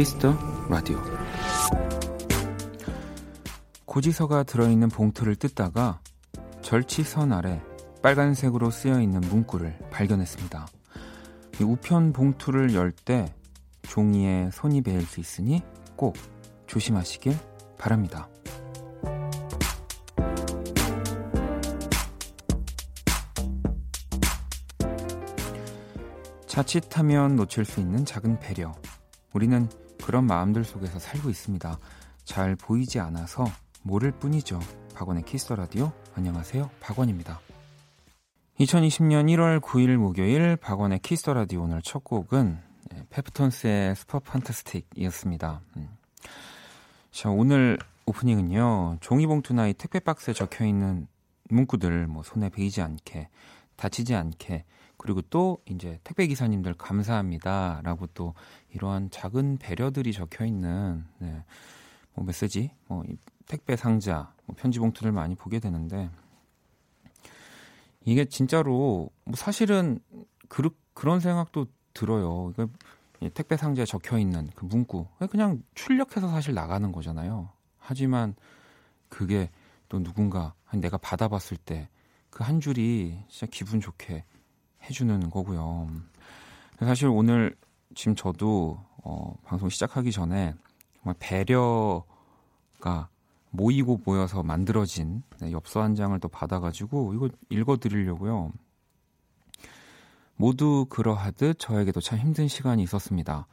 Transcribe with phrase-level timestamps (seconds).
[0.00, 0.34] Kiss the
[0.70, 0.98] Radio
[3.84, 6.00] 고지서가 들어있는 봉투를 뜯다가
[6.62, 7.60] 절취선 아래
[8.00, 10.66] 빨간색으로 쓰여있는 문구를 발견했습니다.
[11.60, 13.34] 우편 봉투를 열 때
[13.82, 15.60] 종이에 손이 베일 수 있으니
[15.96, 16.16] 꼭
[16.66, 17.36] 조심하시길
[17.76, 18.30] 바랍니다.
[26.46, 28.72] 자칫하면 놓칠 수 있는 작은 배려.
[29.34, 29.68] 우리는
[30.00, 31.78] 그런 마음들 속에서 살고 있습니다.
[32.24, 33.44] 잘 보이지 않아서
[33.82, 34.60] 모를 뿐이죠.
[34.94, 35.92] 박원의 Kiss the Radio.
[36.14, 36.70] 안녕하세요.
[36.80, 37.40] 박원입니다.
[38.58, 42.58] 2020년 1월 9일 목요일 박원의 Kiss the Radio 오늘 첫 곡은
[42.94, 45.60] 예, 페퍼톤스의 Superfantastic이었습니다.
[45.76, 45.88] 음.
[47.10, 48.98] 자, 오늘 오프닝은요.
[49.00, 51.06] 종이봉투나 이 택배 박스에 적혀 있는
[51.48, 53.28] 문구들 뭐 손에 베이지 않게
[53.76, 54.64] 다치지 않게
[55.00, 58.34] 그리고 또 이제 택배 기사님들 감사합니다라고 또
[58.74, 61.42] 이러한 작은 배려들이 적혀 있는 네,
[62.14, 63.02] 뭐 메시지, 뭐
[63.46, 66.10] 택배 상자, 뭐 편지 봉투를 많이 보게 되는데
[68.04, 70.00] 이게 진짜로 뭐 사실은
[70.48, 72.52] 그, 그런 생각도 들어요.
[72.54, 72.78] 그러니까
[73.34, 77.50] 택배 상자에 적혀 있는 그 문구 그냥 출력해서 사실 나가는 거잖아요.
[77.78, 78.34] 하지만
[79.08, 79.50] 그게
[79.88, 81.88] 또 누군가 내가 받아봤을 때
[82.30, 84.24] 그 한 줄이 진짜 기분 좋게
[84.84, 85.88] 해주는 거고요.
[86.78, 87.56] 사실 오늘
[87.94, 90.54] 지금 저도 어, 방송 시작하기 전에
[90.96, 93.08] 정말 배려가
[93.50, 98.52] 모이고 모여서 만들어진 네, 엽서 한 장을 또 받아가지고 이거 읽어드리려고요.
[100.36, 103.46] 모두 그러하듯 저에게도 참 힘든 시간이 있었습니다.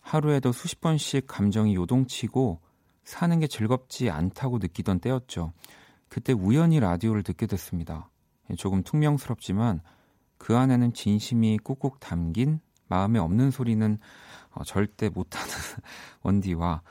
[0.00, 2.60] 하루에도 수십 번씩 감정이 요동치고
[3.04, 5.52] 사는 게 즐겁지 않다고 느끼던 때였죠.
[6.08, 8.08] 그때 우연히 라디오를 듣게 됐습니다.
[8.56, 9.80] 조금 퉁명스럽지만
[10.38, 13.98] 그 안에는 진심이 꾹꾹 담긴 마음에 없는 소리는
[14.52, 15.46] 어, 절대 못하는
[16.22, 16.82] 원디와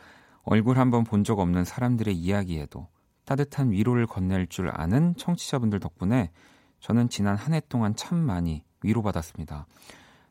[0.44, 2.88] 얼굴 한번 본 적 없는 사람들의 이야기에도
[3.26, 6.32] 따뜻한 위로를 건넬 줄 아는 청취자분들 덕분에
[6.80, 9.66] 저는 지난 한 해 동안 참 많이 위로받았습니다.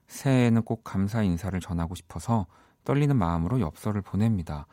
[0.06, 2.46] 새해에는 꼭 감사 인사를 전하고 싶어서
[2.84, 4.66] 떨리는 마음으로 엽서를 보냅니다.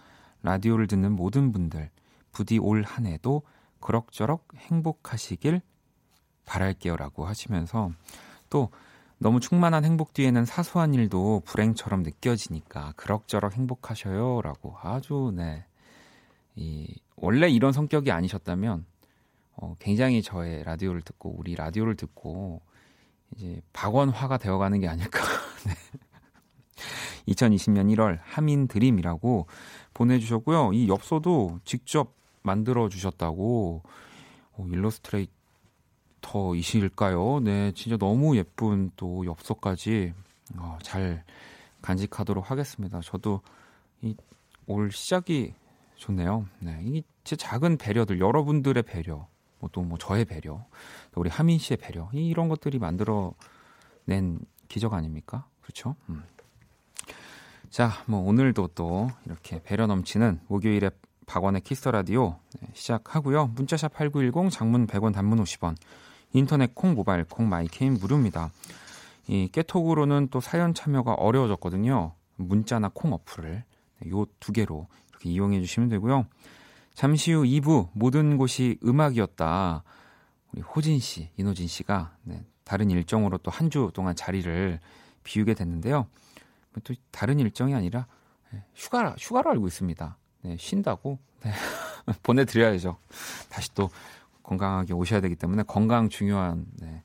[0.43, 1.89] 라디오를 듣는 모든 분들,
[2.31, 3.41] 부디 올 한 해도
[3.79, 5.61] 그럭저럭 행복하시길
[6.45, 7.91] 바랄게요 라고 하시면서
[8.51, 8.69] 또
[9.17, 15.65] 너무 충만한 행복 뒤에는 사소한 일도 불행처럼 느껴지니까 그럭저럭 행복하셔요라고 아주 네.
[16.55, 18.85] 이 원래 이런 성격이 아니셨다면
[19.53, 22.61] 어, 굉장히 저의 라디오를 듣고 우리 라디오를 듣고
[23.35, 25.21] 이제 박원화가 되어 가는 게 아닐까.
[25.65, 25.73] 네.
[27.27, 29.47] 2020년 1월 하민 드림이라고
[29.93, 30.73] 보내 주셨고요.
[30.73, 33.83] 이 엽서도 직접 만들어 주셨다고
[34.53, 37.39] 어, 일러스트레이터이실까요?
[37.41, 40.13] 네, 진짜 너무 예쁜 또 엽서까지
[40.57, 41.23] 어, 잘
[41.81, 43.01] 간직하도록 하겠습니다.
[43.01, 43.41] 저도
[44.01, 44.15] 이
[44.71, 45.53] 올 시작이
[45.95, 46.47] 좋네요.
[46.59, 49.27] 네, 이제 작은 배려들, 여러분들의 배려,
[49.59, 50.65] 뭐 또뭐 뭐 저의 배려,
[51.11, 55.45] 또 우리 하민 씨의 배려, 이런 것들이 만들어낸 기적 아닙니까?
[55.61, 55.95] 그렇죠?
[56.09, 56.23] 음.
[57.69, 60.89] 자, 뭐 오늘도 또 이렇게 배려 넘치는 목요일에
[61.25, 63.47] 박원의 Kiss the Radio 네, 시작하고요.
[63.47, 65.75] 문자 sharp 8910 장문 100원 단문 50원
[66.33, 68.51] 인터넷 콩, 모바일 콩, My K는 무료입니다.
[69.27, 72.13] 이 깨톡으로는 또 사연 참여가 어려워졌거든요.
[72.37, 73.63] 문자나 콩 어플을
[73.99, 76.25] 네, 요두 개로 이렇게 이용해 주시면 되고요.
[76.93, 79.83] 잠시 후 2부 모든 곳이 음악이었다.
[80.53, 84.79] 우리 호진 씨, 이노진 씨가 네, 다른 일정으로 또 한 주 동안 자리를
[85.23, 86.07] 비우게 됐는데요.
[86.83, 88.07] 또 다른 일정이 아니라
[88.51, 90.17] 네, 휴가 휴가로 알고 있습니다.
[90.43, 91.51] 네, 쉰다고 네,
[92.23, 92.97] 보내드려야죠.
[93.49, 93.89] 다시 또
[94.43, 97.03] 건강하게 오셔야 되기 때문에 건강 중요한 네,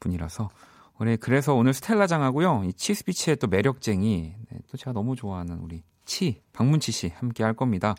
[0.00, 0.50] 분이라서
[0.98, 6.42] 우리 그래서 오늘 스텔라장하고요 이 치스피치의 또 매력쟁이 네, 또 제가 너무 좋아하는 우리 치
[6.52, 7.94] 박문치 씨 함께 할 겁니다.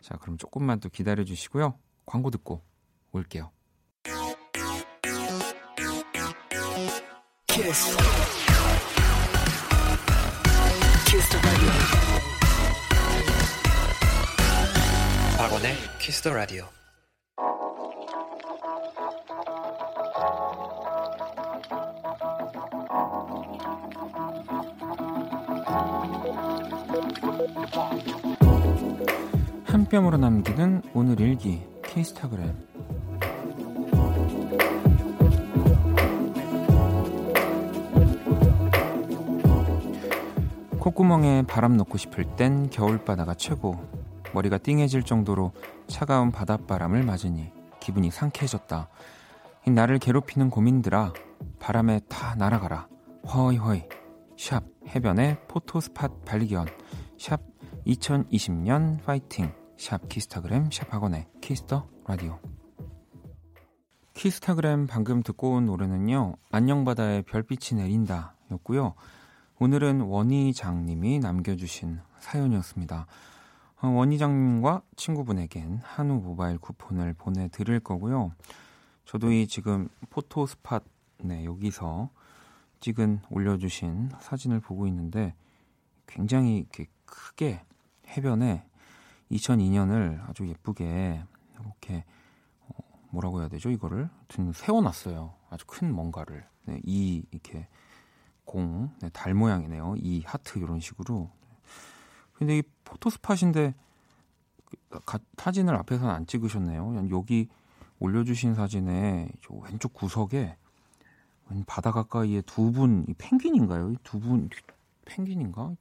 [0.00, 1.74] 자 그럼 조금만 또 기다려 주시고요
[2.06, 2.62] 광고 듣고
[3.12, 3.50] 올게요.
[7.46, 7.96] 키스.
[11.06, 11.38] 키스
[15.36, 16.77] 박원의 키스 더 라디오.
[29.64, 32.54] 한 뼘으로 남기는 오늘 일기 케이스타그램
[40.78, 43.76] 콧구멍에 바람 넣고 싶을 땐 겨울바다가 최고
[44.32, 45.52] 머리가 띵해질 정도로
[45.86, 48.88] 차가운 바닷바람을 맞으니 기분이 상쾌해졌다
[49.66, 51.12] 나를 괴롭히는 고민들아
[51.58, 52.88] 바람에 다 날아가라.
[53.32, 53.82] 허이허이.
[54.36, 56.66] 샵 해변의 포토스팟 발리기원.
[57.18, 57.40] sharp
[57.88, 59.50] 2020년 파이팅.
[59.78, 62.38] sharp 키스타그램 sharp 박원의 Kiss the Radio.
[64.12, 66.34] 키스타그램 방금 듣고 온 노래는요.
[66.50, 68.94] 안녕바다의 별빛이 내린다 였고요.
[69.58, 73.06] 오늘은 원희장님이 남겨주신 사연이었습니다.
[73.80, 78.32] 어, 원희장님과 친구분에겐 한우 모바일 쿠폰을 보내드릴 거고요.
[79.06, 80.80] 저도 이 지금 photo spot
[81.24, 82.10] 네, 여기서
[82.80, 85.34] 찍은 올려주신 사진을 보고 있는데
[86.06, 87.62] 굉장히 이렇게 크게
[88.08, 88.64] 해변에
[89.30, 91.22] 2002년을 아주 예쁘게
[91.60, 92.04] 이렇게
[92.60, 92.74] 어,
[93.10, 94.08] 뭐라고 해야 되죠 이거를
[94.54, 97.66] 세워놨어요 아주 큰 뭔가를 네, 이 이렇게
[98.48, 99.96] 공, 네, 달 모양이네요.
[99.98, 101.30] 이 하트 이런 식으로.
[102.32, 103.74] 근데 이 포토 스팟인데
[105.04, 107.08] 가, 사진을 앞에서는 안 찍으셨네요.
[107.10, 107.48] 여기
[107.98, 109.28] 올려주신 사진에
[109.64, 110.56] 왼쪽 구석에
[111.66, 113.94] 바다 가까이에 두 분, 펭귄인가요?
[114.02, 114.48] 두 분,
[115.04, 115.74] 펭귄인가?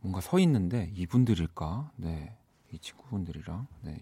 [0.00, 1.92] 뭔가 서 있는데 이분들일까?
[1.96, 2.36] 네,
[2.72, 3.66] 이 친구분들이랑.
[3.82, 3.98] 네.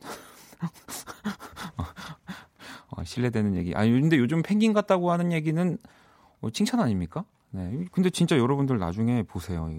[2.90, 3.74] 어, 신뢰되는 얘기.
[3.74, 5.78] 아, 근데 요즘 펭귄 같다고 하는 얘기는
[6.40, 7.24] 어, 칭찬 아닙니까?
[7.50, 7.84] 네.
[7.92, 9.70] 근데 진짜 여러분들 나중에 보세요.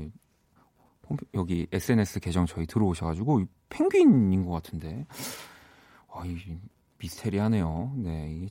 [1.33, 5.05] 여기 SNS 계정 저희 들어오셔가지고 펭귄인 것 같은데.
[6.07, 6.37] 와, 이
[6.99, 7.93] 미스테리하네요.
[7.97, 8.47] 네.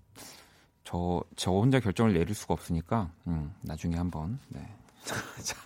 [0.85, 4.67] 저, 저 혼자 결정을 내릴 수가 없으니까, 음, 나중에 한번, 네.
[5.45, 5.57] 자.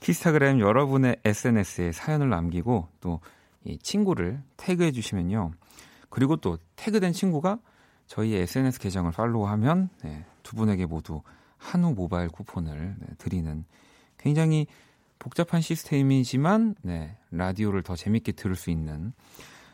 [0.00, 3.20] 키스타그램 여러분의 SNS에 사연을 남기고 또
[3.64, 5.52] 이 친구를 태그해 주시면요.
[6.08, 7.58] 그리고 또 태그된 친구가
[8.06, 11.22] 저희 SNS 계정을 팔로우하면 네, 두 분에게 모두
[11.56, 13.64] 한우 모바일 쿠폰을 네, 드리는
[14.18, 14.66] 굉장히
[15.18, 19.12] 복잡한 시스템이지만 네, 라디오를 더 재밌게 들을 수 있는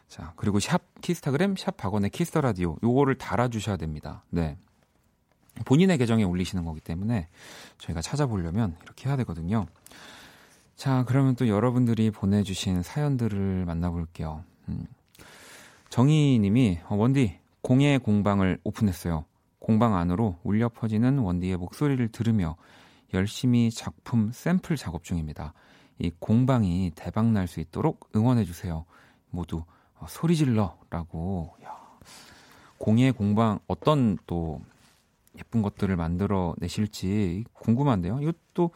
[0.09, 4.25] 자 그리고 sharp 키스타그램 sharp 박원의 Kiss the Radio 요거를 달아주셔야 됩니다.
[4.31, 4.59] 네
[5.65, 7.29] 본인의 계정에 올리시는 거기 때문에
[7.79, 9.67] 저희가 찾아보려면 이렇게 해야 되거든요.
[10.77, 14.45] 자 그러면 또 여러분들이 보내주신 사연들을 만나볼게요.
[14.69, 14.87] 음.
[15.89, 19.25] 정희 님이 어, 원디 공예 공방을 오픈했어요.
[19.59, 22.57] 공방 안으로 울려 퍼지는 원디의 목소리를 들으며
[23.15, 25.55] 열심히 작품 샘플 작업 중입니다.
[25.99, 28.85] 이 공방이 대박 날 수 있도록 응원해 주세요.
[29.31, 29.65] 모두
[29.99, 31.55] 어, 소리 질러라고.
[31.65, 31.75] 야,
[32.77, 34.61] 공예 공방 어떤 또
[35.39, 38.21] 예쁜 것들을 만들어 내실지 궁금한데요.
[38.21, 38.71] 이것도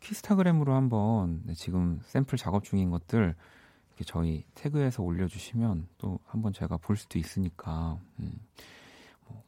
[0.00, 3.34] 키스타그램으로 한번 네, 지금 샘플 작업 중인 것들
[4.04, 7.98] 저희 태그에서 올려주시면 또 한번 제가 볼 수도 있으니까.
[8.20, 8.32] 음.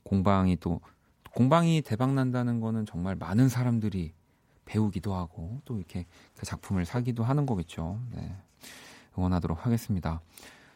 [0.02, 0.80] 공방이 또
[1.32, 4.12] 공방이 대박 난다는 거는 정말 많은 사람들이
[4.64, 6.06] 배우기도 하고 또 이렇게
[6.36, 8.00] 그 작품을 사기도 하는 거겠죠.
[8.12, 8.36] 네.
[9.16, 10.20] 응원하도록 하겠습니다.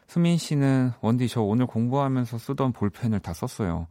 [0.07, 3.87] 수민 씨는 원디 저 오늘 공부하면서 쓰던 볼펜을 다 썼어요.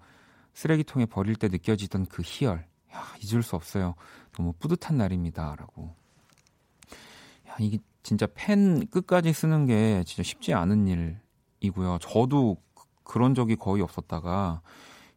[0.54, 2.66] 쓰레기통에 버릴 때 느껴지던 그 희열.
[2.94, 3.94] 야, 잊을 수 없어요.
[4.32, 5.94] 너무 뿌듯한 날입니다라고.
[7.48, 11.18] 야, 이게 진짜 펜 끝까지 쓰는 게 진짜 쉽지 않은
[11.60, 11.98] 일이고요.
[12.00, 12.58] 저도
[13.02, 14.62] 그런 적이 거의 없었다가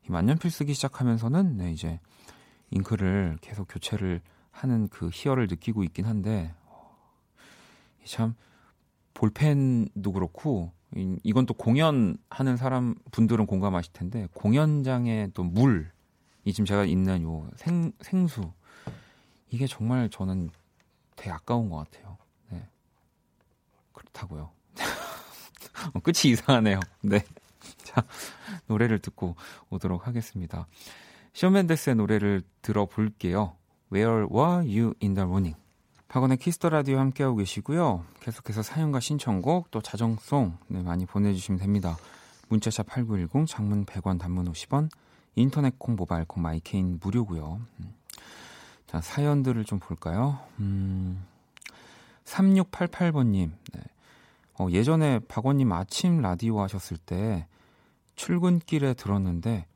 [0.08, 2.00] 만년필 쓰기 시작하면서는 네, 이제
[2.72, 6.54] 잉크를 계속 교체를 하는 그 희열을 느끼고 있긴 한데
[8.06, 8.36] 참
[9.14, 10.72] 볼펜도 그렇고
[11.24, 15.92] 이건 또 공연하는 사람 분들은 공감하실 텐데 공연장에 또 물,
[16.48, 18.54] 이 지금 제가 있는 요 생, 생수
[19.50, 20.50] 이게 정말 저는
[21.18, 22.18] 되게 아까운 것 같아요.
[22.50, 22.66] 네.
[23.92, 24.52] 그렇다고요.
[25.94, 26.80] 어, 끝이 이상하네요.
[27.02, 27.22] 네.
[27.84, 28.02] 자,
[28.68, 29.36] 노래를 듣고
[29.70, 30.68] 오도록 하겠습니다.
[31.34, 33.58] Shawn Mendes의 노래를 들어볼게요.
[33.92, 35.58] Where were you in the morning?
[36.08, 38.06] 박원의 Kiss the Radio 함께하고 계시고요.
[38.22, 41.98] 계속해서 사연과 신청곡 또 자정송 네, 많이 보내주시면 됩니다.
[42.48, 44.90] 문자 sharp 8910 장문 100원 단문 50원
[45.38, 47.62] 인터넷 콩 모바일 콩 My K는 무료고요.
[47.80, 47.94] 음.
[48.88, 50.40] 자 사연들을 좀 볼까요?
[50.60, 51.24] 음,
[52.26, 53.82] 3688번님 네.
[54.60, 57.48] 어, 예전에 박원님 아침 라디오 하셨을 때
[58.16, 59.68] 출근길에 들었는데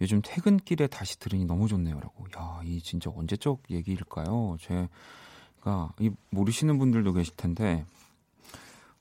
[0.00, 2.26] 요즘 퇴근길에 다시 들으니 너무 좋네요라고.
[2.36, 4.56] 야, 이 진짜 언제적 얘기일까요?
[4.60, 7.84] 제가 이 모르시는 분들도 계실 텐데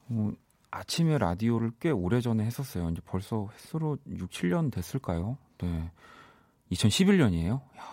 [0.10, 0.32] 어,
[0.72, 2.90] 아침에 라디오를 꽤 오래 전에 했었어요.
[2.90, 5.38] 이제 벌써 횟수로 6, 7년 됐을까요?
[5.60, 5.92] 네.
[6.72, 7.62] 2011년이에요.
[7.78, 7.84] 야,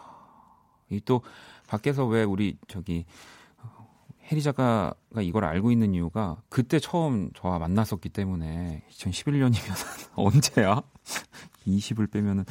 [0.91, 1.23] 이또
[1.67, 3.05] 밖에서 왜 우리 저기
[4.31, 10.83] 해리 작가가 이걸 알고 있는 이유가 그때 처음 저와 만났었기 때문에 2011년이면 언제야?
[11.67, 12.45] 20을 빼면은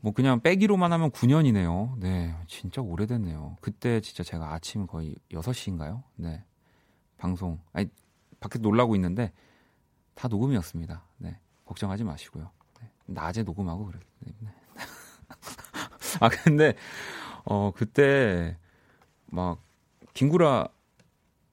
[0.00, 1.98] 뭐 그냥 빼기로만 하면 9년이네요.
[1.98, 3.56] 네, 진짜 오래됐네요.
[3.60, 6.02] 그때 진짜 제가 아침 거의 6시인가요?
[6.16, 6.44] 네.
[7.16, 7.88] 방송 아니
[8.40, 9.32] 밖에 놀라고 있는데
[10.14, 11.04] 다 녹음이었습니다.
[11.18, 11.38] 네.
[11.64, 12.50] 걱정하지 마시고요.
[13.06, 13.14] 네.
[13.14, 14.56] 낮에 녹음하고 그랬기 때문에.
[16.20, 16.74] 아, 근데,
[17.44, 18.56] 어, 그때,
[19.26, 19.60] 막,
[20.14, 20.68] 김구라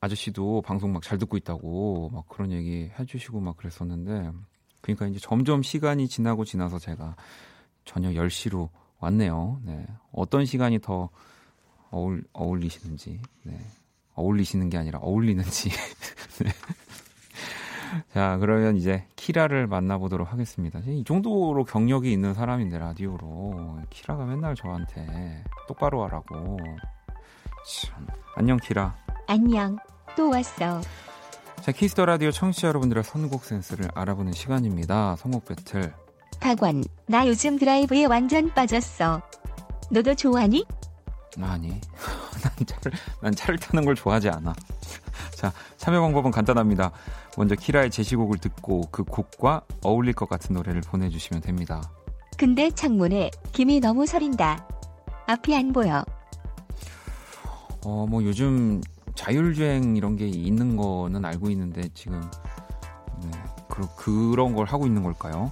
[0.01, 4.31] 아저씨도 방송 막 잘 듣고 있다고, 막 그런 얘기 해주시고 막 그랬었는데,
[4.81, 7.15] 그러니까 이제 점점 시간이 지나고 지나서 제가
[7.86, 9.62] 저녁 10시로 왔네요.
[9.63, 9.86] 네.
[10.12, 11.10] 어떤 시간이 더
[11.91, 13.60] 어울, 어울리시는지, 네.
[14.13, 15.70] 어울리시는 게 아니라 어울리는지.
[16.43, 16.51] 네.
[18.13, 20.79] 자, 그러면 이제 키라를 만나보도록 하겠습니다.
[20.86, 23.79] 이 정도로 경력이 있는 사람인데, 라디오로.
[23.89, 26.57] 키라가 맨날 저한테 똑바로 하라고.
[27.67, 28.07] 참.
[28.36, 28.95] 안녕, 키라.
[29.27, 29.77] 안녕.
[30.15, 30.81] 또 왔어.
[31.62, 35.15] 자, Kiss the Radio 청취자 여러분들의 선곡 센스를 알아보는 시간입니다.
[35.17, 35.93] 선곡 배틀.
[36.39, 39.21] 박원, 나 요즘 드라이브에 완전 빠졌어.
[39.91, 40.65] 너도 좋아하니?
[41.40, 41.70] 아니,
[42.44, 44.54] 난 차를, 난 차를 타는 걸 좋아하지 않아.
[45.36, 46.92] 자, 참여 방법은 간단합니다.
[47.38, 51.82] 먼저 키라의 제시곡을 듣고 그 곡과 어울릴 것 같은 노래를 보내주시면 됩니다.
[52.38, 54.68] 근데 창문에 김이 너무 서린다.
[55.28, 56.04] 앞이 안 보여.
[57.86, 58.82] 어, 뭐 요즘
[59.16, 62.22] 자율주행 이런 게 있는 거는 알고 있는데 지금
[63.24, 63.32] 네,
[63.70, 65.52] 그, 그런 걸 하고 있는 걸까요?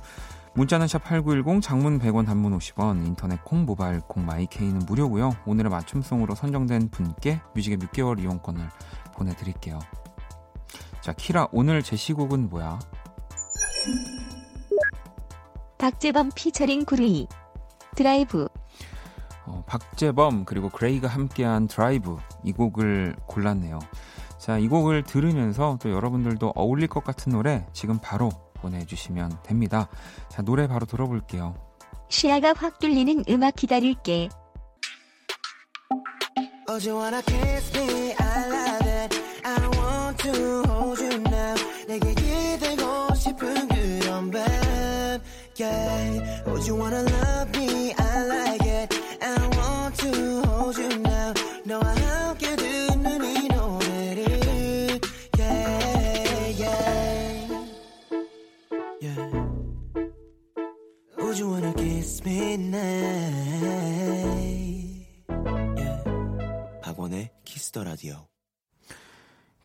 [0.60, 5.38] 문자는 샵 8910 장문 100원 단문 50원 인터넷 콩 모바일 콩 마이케이는 무료고요.
[5.46, 8.68] 오늘의 맞춤송으로 선정된 분께 뮤직의 6개월 이용권을
[9.13, 9.80] 보내드릴게요.
[11.00, 12.78] 자 키라 오늘 제시곡은 뭐야?
[15.78, 17.30] 박재범 피처링 구르이
[17.96, 18.50] 드라이브
[19.46, 23.80] 어, 박재범 그리고 그레이가 함께한 드라이브 이 곡을 골랐네요.
[24.38, 28.30] 자, 이 곡을 들으면서 또 여러분들도 어울릴 것 같은 노래 지금 바로
[28.62, 29.89] 보내주시면 됩니다.
[30.30, 31.56] 자, 노래 바로 들어볼게요.
[32.10, 34.30] 시야가 확 뚫리는 음악 기다릴게.
[36.68, 38.13] Oh, you wanna kiss me?
[38.13, 39.22] I love it.
[39.44, 41.56] I want to hold you now.
[41.88, 45.20] 내게 기대고 싶은 그런 밤.
[45.58, 46.44] Yeah.
[46.46, 47.94] Oh, you wanna love me?
[47.98, 48.09] I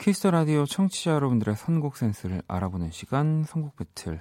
[0.05, 4.21] 키스터 라디오 청취자 여러분들의 선곡 센스를 알아보는 시간 선곡 배틀.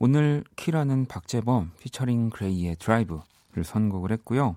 [0.00, 4.56] 오늘 키라는 박재범 피처링 그레이의 드라이브를 선곡을 했고요.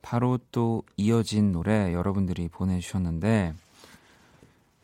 [0.00, 3.52] 바로 또 이어진 노래 여러분들이 보내주셨는데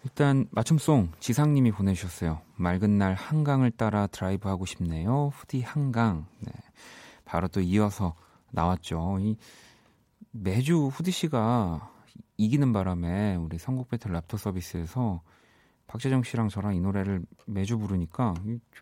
[0.04, 2.42] 일단 맞춤송 지상님이 보내주셨어요.
[2.56, 5.32] 맑은 날 한강을 따라 드라이브 하고 싶네요.
[5.34, 6.26] 후디 한강.
[6.40, 6.52] 네.
[7.24, 8.14] 바로 또 이어서
[8.50, 9.16] 나왔죠.
[9.20, 9.38] 이
[10.30, 11.90] 매주 후디 씨가
[12.40, 15.20] 이기는 바람에 우리 선곡 배틀 랩터 서비스에서
[15.86, 18.32] 박재정 씨랑 저랑 이 노래를 매주 부르니까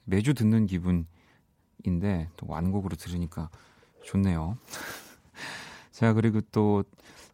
[0.04, 3.50] 매주 듣는 기분인데 또 완곡으로 들으니까
[4.04, 4.58] 좋네요.
[5.90, 6.84] 자, 그리고 또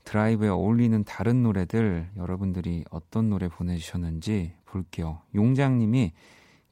[0.04, 5.20] 드라이브에 어울리는 다른 노래들 여러분들이 어떤 노래 보내주셨는지 볼게요.
[5.34, 6.12] 용장님이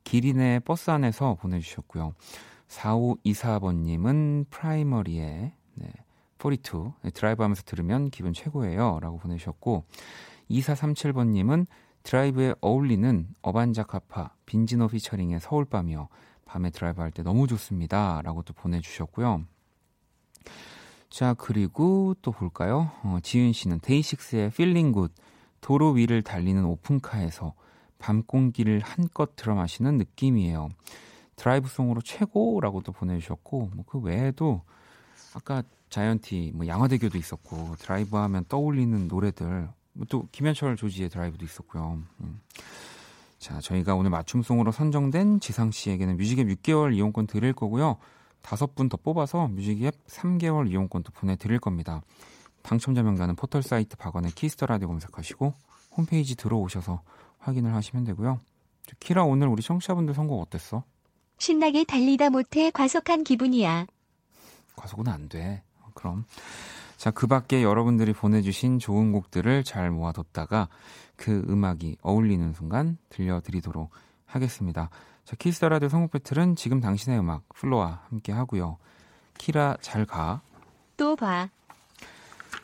[0.04, 2.14] 기린의 버스 안에서 보내주셨고요.
[2.68, 5.92] 4524번님은 프라이머리의 네,
[6.42, 8.99] 42 네, 드라이브 하면서 들으면 기분 최고예요.
[9.00, 9.84] 라고 보내주셨고
[10.50, 11.66] 2437번님은
[12.02, 16.08] 드라이브에 어울리는 어반자카파 빈지노 피처링의 서울밤이요.
[16.44, 18.20] 밤에 드라이브 할 때 너무 좋습니다.
[18.25, 19.44] 라고 또 보내주셨고요.
[21.11, 22.90] 자 그리고 또 볼까요?
[23.04, 25.12] 어, 지은 씨는 데이식스의 Feeling Good
[25.61, 27.54] 도로 위를 달리는 오픈카에서
[28.00, 30.70] 밤 공기를 한껏 들어 마시는 느낌이에요.
[31.37, 34.62] 드라이브송으로 최고라고 또 보내주셨고 뭐 그 외에도
[35.34, 42.02] 아까 자이언티 뭐 양화대교도 있었고 드라이브 하면 떠올리는 노래들 뭐또 김현철 조지의 드라이브도 있었고요.
[42.20, 42.40] 음.
[43.38, 47.99] 자 저희가 오늘 맞춤송으로 선정된 지상 씨에게는 뮤직앱 6개월 이용권 드릴 거고요.
[48.40, 52.02] 다섯 분 더 뽑아서 뮤직앱 3개월 이용권도 보내드릴 겁니다.
[52.62, 55.52] 당첨자 명단은 포털 사이트 박원의 키스터 라디오 검색하시고
[55.96, 57.02] 홈페이지 들어오셔서
[57.38, 58.40] 확인을 하시면 되고요.
[58.99, 60.84] 키라 오늘 우리 청취자분들 선곡 어땠어?
[61.38, 63.87] 신나게 달리다 못해 과속한 기분이야.
[64.76, 65.62] 과속은 안 돼.
[65.94, 66.25] 그럼.
[66.96, 70.68] 자, 그 밖에 여러분들이 보내주신 좋은 곡들을 잘 모아뒀다가
[71.16, 73.90] 그 음악이 어울리는 순간 들려드리도록
[74.26, 74.88] 하겠습니다.
[75.25, 78.78] 자, 키스터 라디오 선곡 배틀은 지금 당신의 음악, 플로와 함께 하고요.
[79.38, 80.42] 키라 잘 가.
[80.96, 81.49] 또 봐.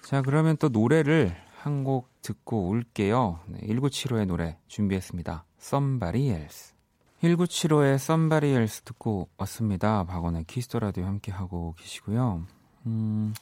[0.03, 3.41] 자, 그러면 또 노래를 한 곡 듣고 올게요.
[3.47, 5.45] 네, 1975의 노래 준비했습니다.
[5.61, 6.75] Somebody Else.
[7.23, 10.05] 1975의 Somebody Else 듣고 왔습니다.
[10.05, 12.47] 박원의 키스터 라디오 함께 하고 계시고요.
[12.87, 13.35] 음,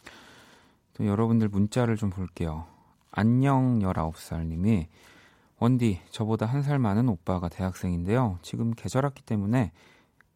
[0.94, 2.66] 또 여러분들 문자를 좀 볼게요.
[3.12, 4.86] 안녕 19살님이
[5.58, 8.38] 원디 저보다 한 살 많은 오빠가 대학생인데요.
[8.42, 9.72] 지금 계절 학기 때문에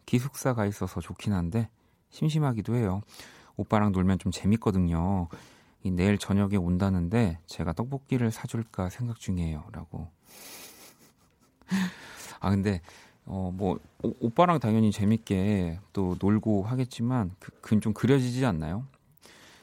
[0.06, 1.68] 기숙사 가 있어서 좋긴 한데
[2.10, 3.02] 심심하기도 해요.
[3.56, 5.28] 오빠랑 놀면 좀 재밌거든요.
[5.82, 9.64] 이 내일 저녁에 온다는데 제가 떡볶이를 사줄까 생각 중이에요.
[9.72, 10.08] 라고.
[12.40, 12.80] 아, 근데,
[13.32, 18.88] 어, 뭐, 오, 빠랑 당연히 재밌게 또 놀고 하겠지만, 그, 그건 좀 그려지지 않나요?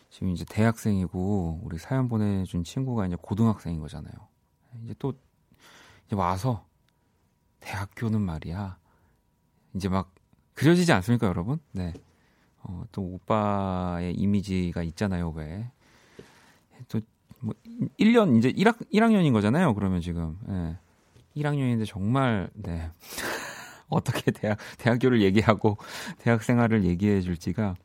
[0.09, 4.13] 지금 이제 대학생이고, 우리 사연 보내준 친구가 이제 고등학생인 거잖아요.
[4.85, 5.13] 이제 또,
[6.05, 6.65] 이제 와서,
[7.59, 8.77] 대학교는 말이야.
[9.75, 10.15] 이제 막,
[10.53, 11.59] 그려지지 않습니까, 여러분?
[11.73, 11.93] 네.
[12.63, 15.69] 어, 또 오빠의 이미지가 있잖아요, 왜.
[16.87, 17.01] 또,
[17.41, 17.53] 뭐,
[17.99, 20.39] 1년, 이제 1학, 1학년인 거잖아요, 그러면 지금.
[20.47, 20.77] 예.
[21.35, 22.89] 1학년인데 정말, 네.
[23.89, 25.77] 어떻게 대학, 대학교를 얘기하고
[26.19, 27.75] 대학 생활을 얘기해 줄지가,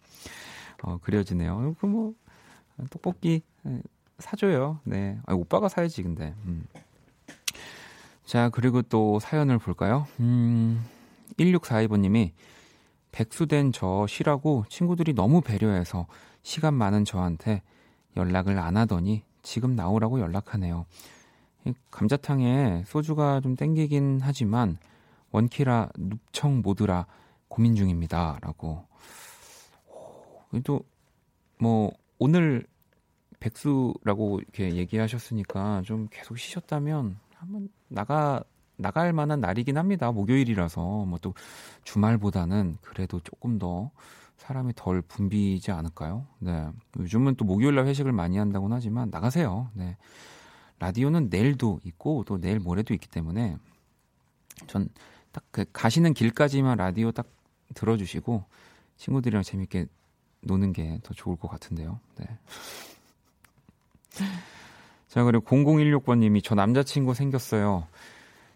[0.82, 1.76] 어, 그려지네요.
[1.78, 2.14] 그 뭐,
[2.90, 3.82] 떡볶이 예,
[4.18, 4.80] 사줘요.
[4.84, 5.18] 네.
[5.26, 6.34] 아, 오빠가 사야지, 근데.
[6.44, 6.66] 음.
[8.24, 10.06] 자, 그리고 또 사연을 볼까요?
[10.20, 10.84] 음,
[11.38, 12.32] 1642번님이
[13.10, 16.06] 백수된 저 쉬라고 친구들이 너무 배려해서
[16.42, 17.62] 시간 많은 저한테
[18.16, 20.86] 연락을 안 하더니 지금 나오라고 연락하네요.
[21.90, 24.78] 감자탕에 소주가 좀 땡기긴 하지만
[25.32, 27.06] 원키라 눕청 모드라
[27.48, 28.38] 고민 중입니다.
[28.40, 28.86] 라고.
[30.50, 30.80] 그래도
[31.58, 32.66] 뭐 오늘
[33.40, 38.44] 백수라고 이렇게 얘기하셨으니까 좀 계속 쉬셨다면 한번 나가
[38.76, 40.12] 나갈 만한 날이긴 합니다.
[40.12, 41.34] 목요일이라서 뭐 또
[41.84, 43.90] 주말보다는 그래도 조금 더
[44.36, 46.26] 사람이 덜 붐비지 않을까요?
[46.40, 46.68] 네.
[46.98, 49.70] 요즘은 또 목요일 날 회식을 많이 한다고는 하지만 나가세요.
[49.74, 49.96] 네.
[50.80, 53.56] 라디오는 내일도 있고 또 내일 모레도 있기 때문에
[54.66, 54.88] 전
[55.32, 57.26] 딱 그 가시는 길까지만 라디오 딱
[57.74, 58.44] 들어주시고
[58.96, 59.86] 친구들이랑 재밌게
[60.42, 62.00] 노는 게 더 좋을 것 같은데요.
[62.18, 62.26] 네.
[65.08, 67.86] 자, 그리고 0016번님이 저 남자친구 생겼어요.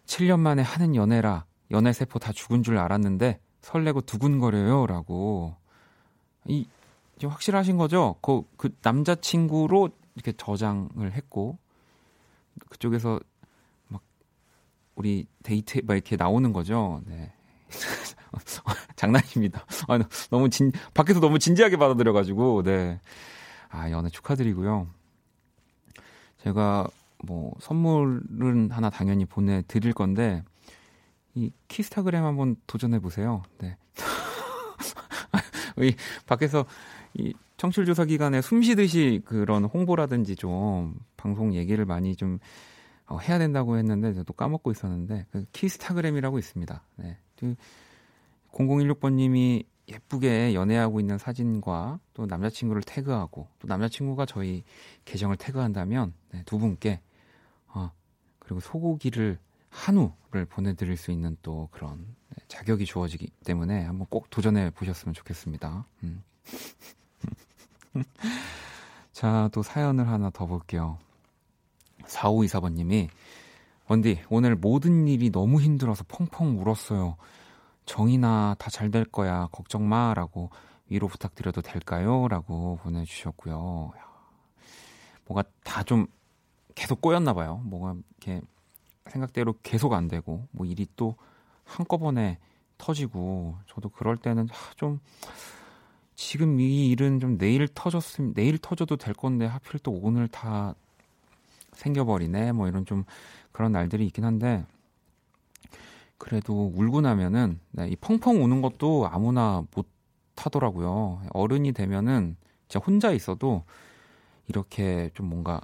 [0.05, 4.87] 7년 만에 하는 연애라 연애 세포 다 죽은 줄 알았는데 설레고 두근거려요.
[4.87, 5.55] 라고.
[6.45, 6.65] 이,
[7.21, 8.15] 확실하신 거죠?
[8.21, 11.57] 그, 그 남자친구로 이렇게 저장을 했고,
[12.69, 13.21] 그쪽에서 막,
[14.97, 17.01] 우리 데이트, 막 이렇게 나오는 거죠?
[17.05, 17.31] 네.
[18.97, 19.63] 장난입니다.
[19.87, 19.99] 아,
[20.31, 22.99] 너무 진, 밖에서 너무 진지하게 받아들여가지고, 네.
[23.69, 24.87] 아, 연애 축하드리고요.
[26.39, 26.87] 제가
[27.23, 30.43] 뭐 선물은 하나 당연히 보내드릴 건데,
[31.35, 33.43] 이 키스타그램 한번 도전해 보세요.
[33.59, 33.77] 네.
[35.77, 35.93] 이
[36.25, 36.65] 밖에서
[37.13, 42.39] 이 청취율 조사 기간에 숨 쉬듯이 그런 홍보라든지 좀 방송 얘기를 많이 좀
[43.07, 46.83] 어, 해야 된다고 했는데 저도 까먹고 있었는데 그 키스타그램이라고 있습니다.
[46.97, 47.17] 네.
[47.37, 47.55] 그
[48.51, 54.63] 0016번님이 예쁘게 연애하고 있는 사진과 또 남자친구를 태그하고 또 남자친구가 저희
[55.05, 56.99] 계정을 태그한다면 네, 두 분께
[57.67, 57.91] 어,
[58.39, 59.39] 그리고 소고기를
[59.69, 65.85] 한우를 보내드릴 수 있는 또 그런 네, 자격이 주어지기 때문에 한번 꼭 도전해 보셨으면 좋겠습니다.
[66.03, 66.23] 음.
[69.13, 70.99] 자, 또 사연을 하나 더 볼게요.
[72.07, 73.09] 4524번님이
[73.89, 77.15] 원디, 오늘 모든 일이 너무 힘들어서 펑펑 울었어요.
[77.85, 79.47] 정이나 다 잘 될 거야.
[79.51, 80.13] 걱정 마.
[80.13, 80.49] 라고
[80.89, 82.27] 위로 부탁드려도 될까요?
[82.27, 83.91] 라고 보내주셨고요.
[85.25, 86.07] 뭐가 다 좀
[86.75, 87.61] 계속 꼬였나 봐요.
[87.65, 88.41] 뭐가 이렇게
[89.09, 91.15] 생각대로 계속 안 되고 뭐 일이 또
[91.63, 92.37] 한꺼번에
[92.77, 94.99] 터지고 저도 그럴 때는 좀
[96.15, 100.75] 지금 이 일은 좀 내일 터졌으면 내일 터져도 될 건데 하필 또 오늘 다
[101.77, 103.03] 생겨버리네 뭐 이런 좀
[103.51, 104.65] 그런 날들이 있긴 한데
[106.17, 109.87] 그래도 울고 나면은 네, 이 펑펑 우는 것도 아무나 못
[110.35, 112.35] 하더라고요 어른이 되면은
[112.67, 113.63] 진짜 혼자 있어도
[114.47, 115.61] 이렇게 좀 뭔가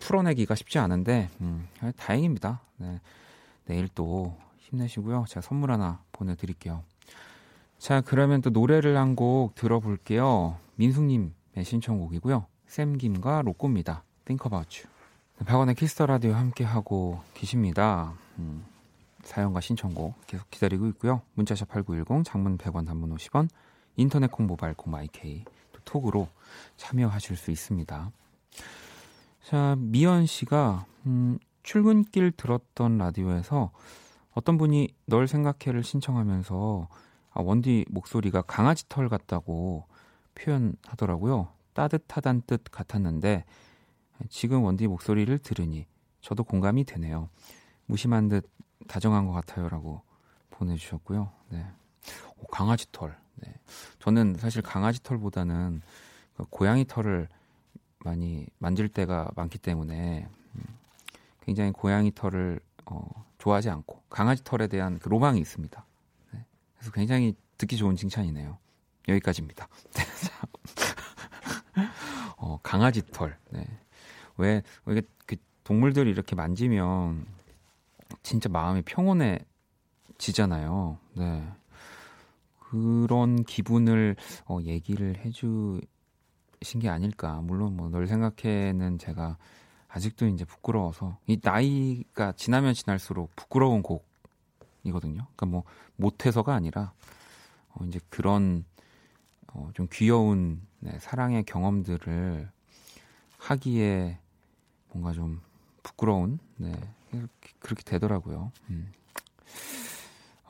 [0.00, 2.60] 풀어내기가 쉽지 않은데 음, 다행입니다.
[2.78, 3.00] 네.
[3.66, 5.24] 내일 또 힘내시고요.
[5.28, 6.82] 제가 선물 하나 보내드릴게요.
[7.78, 10.56] 자, 그러면 또 노래를 한 곡 들어볼게요.
[10.76, 12.46] 민숙님의 신청곡이고요.
[12.66, 14.04] 샘김과 로꼬입니다.
[14.24, 14.93] Think About You.
[15.38, 18.14] 네, 박원의 키스터 라디오 함께 하고 계십니다.
[18.38, 18.64] 음,
[19.24, 21.22] 사연과 신청곡 계속 기다리고 있고요.
[21.34, 23.48] 문자샵 8910, 장문 100원, 단문 50원,
[23.96, 25.42] 인터넷 콩, 모바일 콩, 마이케이,
[25.72, 26.28] 또 톡으로
[26.76, 28.12] 참여하실 수 있습니다.
[29.42, 33.72] 자, 미연 씨가 음, 출근길 들었던 라디오에서
[34.34, 36.88] 어떤 분이 널 생각해를 신청하면서
[37.32, 39.84] 아, 원디 목소리가 강아지 털 같다고
[40.36, 41.48] 표현하더라고요.
[41.72, 43.44] 따뜻하단 뜻 같았는데
[44.28, 45.86] 지금 원디 목소리를 들으니
[46.20, 47.28] 저도 공감이 되네요.
[47.86, 48.48] 무심한 듯
[48.88, 50.02] 다정한 것 같아요라고
[50.50, 51.30] 보내주셨고요.
[51.50, 51.66] 네.
[52.38, 53.16] 오, 강아지 털.
[53.36, 53.52] 네.
[53.98, 55.82] 저는 사실 강아지 털보다는
[56.36, 57.28] 그 고양이 털을
[57.98, 60.62] 많이 만질 때가 많기 때문에 음,
[61.40, 65.84] 굉장히 고양이 털을 어, 좋아하지 않고 강아지 털에 대한 그 로망이 있습니다.
[66.32, 66.44] 네.
[66.76, 68.58] 그래서 굉장히 듣기 좋은 칭찬이네요.
[69.08, 69.68] 여기까지입니다.
[72.62, 73.38] 강아지 털.
[73.50, 73.64] 네.
[74.36, 77.26] 왜, 왜 이게 그 동물들이 이렇게 만지면
[78.22, 80.98] 진짜 마음이 평온해지잖아요.
[81.14, 81.48] 네.
[82.58, 84.16] 그런 기분을
[84.46, 85.80] 어, 얘기를 해주신
[86.80, 87.40] 게 아닐까.
[87.42, 89.36] 물론 뭐 널 생각해는 제가
[89.88, 95.26] 아직도 이제 부끄러워서 이 나이가 지나면 지날수록 부끄러운 곡이거든요.
[95.36, 95.62] 그러니까 뭐
[95.96, 96.92] 못해서가 아니라
[97.70, 98.64] 어, 이제 그런
[99.52, 102.50] 어, 좀 귀여운 네, 사랑의 경험들을
[103.38, 104.18] 하기에
[104.94, 105.40] 뭔가 좀
[105.82, 106.72] 부끄러운 네
[107.58, 108.50] 그렇게 되더라고요.
[108.70, 108.90] 음.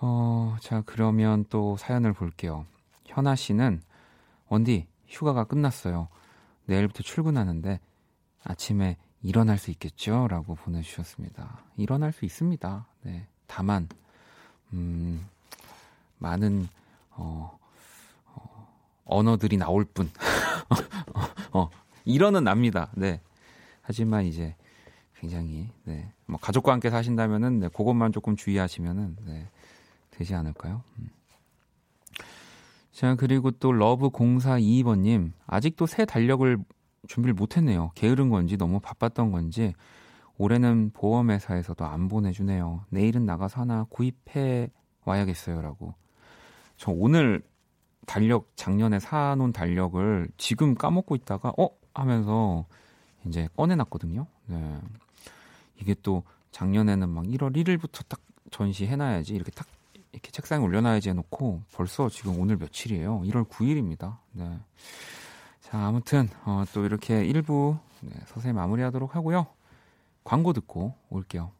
[0.00, 2.66] 어, 자 그러면 또 사연을 볼게요.
[3.06, 3.82] 현아 씨는
[4.48, 6.08] 원디 휴가가 끝났어요.
[6.66, 7.80] 내일부터 출근하는데
[8.44, 10.28] 아침에 일어날 수 있겠죠?
[10.28, 11.64] 라고 보내주셨습니다.
[11.76, 12.86] 일어날 수 있습니다.
[13.02, 13.26] 네.
[13.46, 13.88] 다만,
[14.74, 15.26] 음,
[16.18, 16.68] 많은,
[17.10, 17.58] 어,
[18.26, 18.68] 어,
[19.06, 20.10] 언어들이 나올 뿐.
[21.52, 21.70] 어,
[22.04, 22.90] 일어는 납니다.
[22.94, 23.20] 네.
[23.84, 24.56] 하지만 이제
[25.18, 26.10] 굉장히, 네.
[26.26, 27.68] 뭐 가족과 함께 사신다면은, 네.
[27.68, 29.48] 그것만 조금 주의하시면은, 네.
[30.10, 30.82] 되지 않을까요?
[30.98, 31.10] 음.
[32.92, 36.58] 자, 그리고 또 러브 0422번 님, 아직도 새 달력을
[37.08, 37.90] 준비를 못 했네요.
[37.94, 39.74] 게으른 건지 너무 바빴던 건지
[40.38, 42.84] 올해는 보험회사에서도 안 보내주네요.
[42.90, 44.70] 내일은 나가서 하나 구입해
[45.04, 45.94] 와야겠어요라고.
[46.76, 47.42] 저 오늘
[48.06, 52.66] 달력 작년에 사놓은 달력을 지금 까먹고 있다가 어 하면서
[53.26, 54.26] 이제 꺼내놨거든요.
[54.46, 54.80] 네.
[55.80, 59.66] 이게 또 작년에는 막 1월 1일부터 딱 전시해놔야지 이렇게 딱
[60.12, 63.22] 이렇게 책상에 올려놔야지 해놓고 벌써 지금 오늘 며칠이에요.
[63.22, 64.18] 1월 9일입니다.
[64.32, 64.60] 네.
[65.60, 69.46] 자, 아무튼 어, 또 이렇게 1부 네, 서서히 마무리하도록 하고요.
[70.22, 71.50] 광고 듣고 올게요.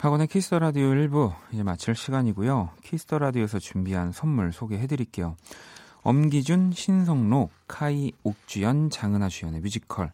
[0.00, 2.70] 박원의 키스터 라디오 1부 이제 마칠 시간이고요.
[2.82, 5.36] 키스터 라디오에서 준비한 선물 소개해 드릴게요.
[6.00, 10.10] 엄기준, 신성록, 카이, 옥주연, 장은아 주연의 뮤지컬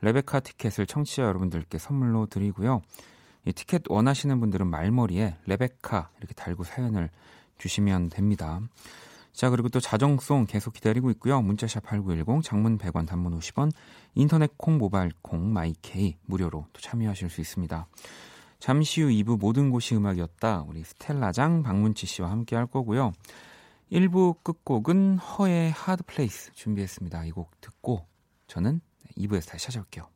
[0.00, 2.80] 레베카 티켓을 청취자 여러분들께 선물로 드리고요.
[3.44, 7.10] 이 티켓 원하시는 분들은 말머리에 레베카 이렇게 달고 사연을
[7.58, 8.62] 주시면 됩니다.
[9.34, 11.42] 자, 그리고 또 자정송 계속 기다리고 있고요.
[11.42, 13.70] 문자샵 8910, 장문 100원, 단문 50원,
[14.14, 17.86] 인터넷 콩, 모바일 콩, 마이케이 무료로 또 참여하실 수 있습니다.
[18.58, 20.64] 잠시 후 2부 모든 곳이 음악이었다.
[20.68, 23.12] 우리 스텔라장 박문치 씨와 함께 할 거고요.
[23.92, 27.24] 1부 끝곡은 허의 하드 플레이스 준비했습니다.
[27.26, 28.06] 이 곡 듣고
[28.48, 28.80] 저는
[29.16, 30.08] 2부에서 다시 찾아올게요.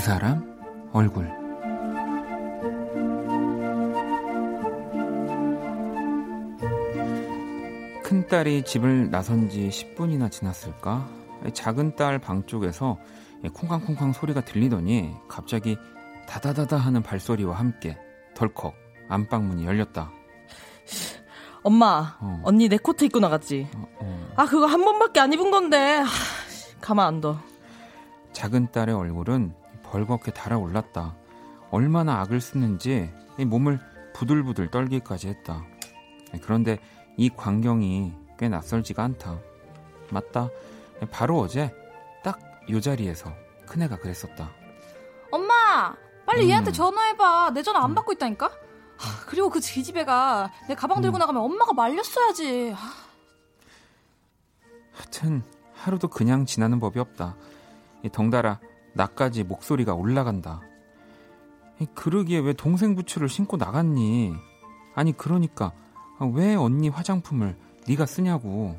[0.00, 0.42] 그 사람
[0.94, 1.28] 얼굴
[8.02, 11.06] 큰딸이 집을 나선 지 10분이나 지났을까?
[11.52, 12.96] 작은 딸 방 쪽에서
[13.52, 15.76] 콩쾅콩쾅 소리가 들리더니 갑자기
[16.26, 17.98] 다다다다 하는 발소리와 함께
[18.34, 18.72] 덜컥
[19.10, 20.10] 안방문이 열렸다.
[21.62, 22.40] 엄마, 어.
[22.44, 23.68] 언니 내 코트 입고 나갔지?
[23.76, 24.28] 어, 어.
[24.36, 25.98] 아, 그거 한 번밖에 안 입은 건데.
[25.98, 26.06] 하,
[26.80, 27.38] 가만 안 둬.
[28.32, 29.59] 작은 딸의 얼굴은
[29.90, 31.14] 벌겋게 달아올랐다.
[31.70, 33.78] 얼마나 악을 쓰는지 몸을
[34.14, 35.64] 부들부들 떨기까지 했다.
[36.42, 36.78] 그런데
[37.16, 39.38] 이 광경이 꽤 낯설지가 않다.
[40.10, 40.48] 맞다.
[41.10, 41.74] 바로 어제
[42.22, 42.38] 딱
[42.70, 43.32] 요 자리에서
[43.66, 44.50] 큰애가 그랬었다.
[45.30, 45.94] 엄마!
[46.26, 46.50] 빨리 음.
[46.50, 47.50] 얘한테 전화해봐.
[47.54, 47.94] 내 전화 안 음.
[47.94, 48.46] 받고 있다니까?
[48.46, 51.18] 하, 그리고 그 기집애가 내 가방 들고 음.
[51.18, 52.74] 나가면 엄마가 말렸어야지.
[54.92, 55.42] 하여튼
[55.74, 57.36] 하루도 그냥 지나는 법이 없다.
[58.12, 58.60] 덩달아
[58.94, 60.62] 나까지 목소리가 올라간다.
[61.94, 64.34] 그러기에 왜 동생 부츠를 신고 나갔니?
[64.94, 65.72] 아니 그러니까
[66.34, 67.56] 왜 언니 화장품을
[67.88, 68.76] 네가 쓰냐고.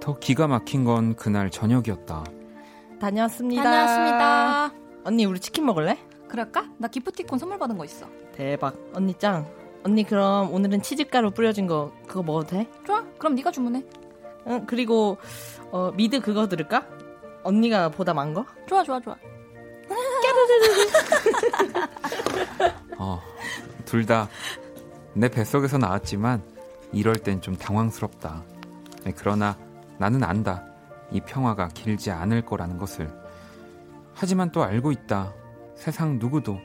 [0.00, 2.24] 더 기가 막힌 건 그날 저녁이었다.
[3.00, 3.62] 다녀왔습니다.
[3.62, 4.72] 다녀왔습니다.
[5.04, 5.96] 언니 우리 치킨 먹을래?
[6.28, 6.70] 그럴까?
[6.78, 8.08] 나 기프티콘 선물 받은 거 있어.
[8.34, 8.74] 대박.
[8.94, 9.46] 언니 짱.
[9.84, 12.68] 언니 그럼 오늘은 치즈가루 뿌려진 거 그거 먹어도 돼?
[12.86, 13.02] 좋아.
[13.18, 13.84] 그럼 네가 주문해.
[14.48, 14.66] 응.
[14.66, 15.18] 그리고
[15.70, 16.86] 어, 미드 그거 들을까?
[17.42, 18.44] 언니가 보다 많은 거?
[18.68, 19.16] 좋아 좋아 좋아.
[22.98, 23.20] 어,
[23.84, 24.28] 둘 다
[25.14, 26.42] 내 뱃속에서 나왔지만
[26.92, 28.42] 이럴 땐 좀 당황스럽다.
[29.04, 29.58] 네, 그러나
[29.98, 30.64] 나는 안다.
[31.10, 33.10] 이 평화가 길지 않을 거라는 것을.
[34.14, 35.34] 하지만 또 알고 있다.
[35.74, 36.58] 세상 누구도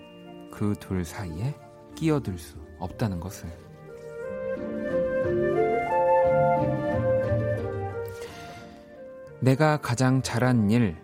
[0.57, 1.53] 그 둘 사이에
[1.93, 3.47] 끼어들 수 없다는 것을.
[9.39, 10.97] 내가 가장 잘한 일,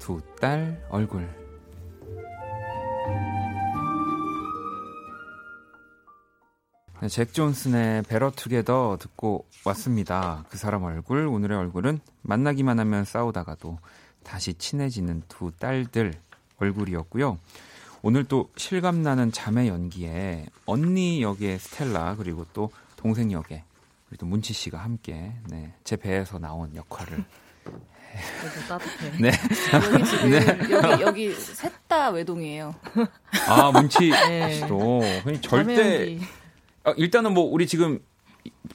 [0.00, 1.28] 두 딸 얼굴.
[7.00, 10.44] 네, 잭 존슨의 Better Together 듣고 왔습니다.
[10.48, 13.78] 그 사람 얼굴, 오늘의 얼굴은 만나기만 하면 싸우다가도
[14.24, 16.12] 다시 친해지는 두 딸들
[16.58, 17.38] 얼굴이었고요.
[18.06, 23.64] 오늘 또 실감나는 자매 연기에 언니 역의 스텔라 그리고 또 동생 역의
[24.08, 27.24] 우리 또 문치 씨가 함께 네, 제 배에서 나온 역할을
[28.68, 29.10] 따뜻해.
[29.20, 29.32] 네.
[29.92, 30.46] 여기 지금 네.
[30.70, 32.76] 여기 여기 셋 다 외동이에요.
[33.48, 34.54] 아 문치 네.
[34.54, 35.02] 씨도
[35.40, 36.20] 절대
[36.84, 37.98] 아, 일단은 뭐 우리 지금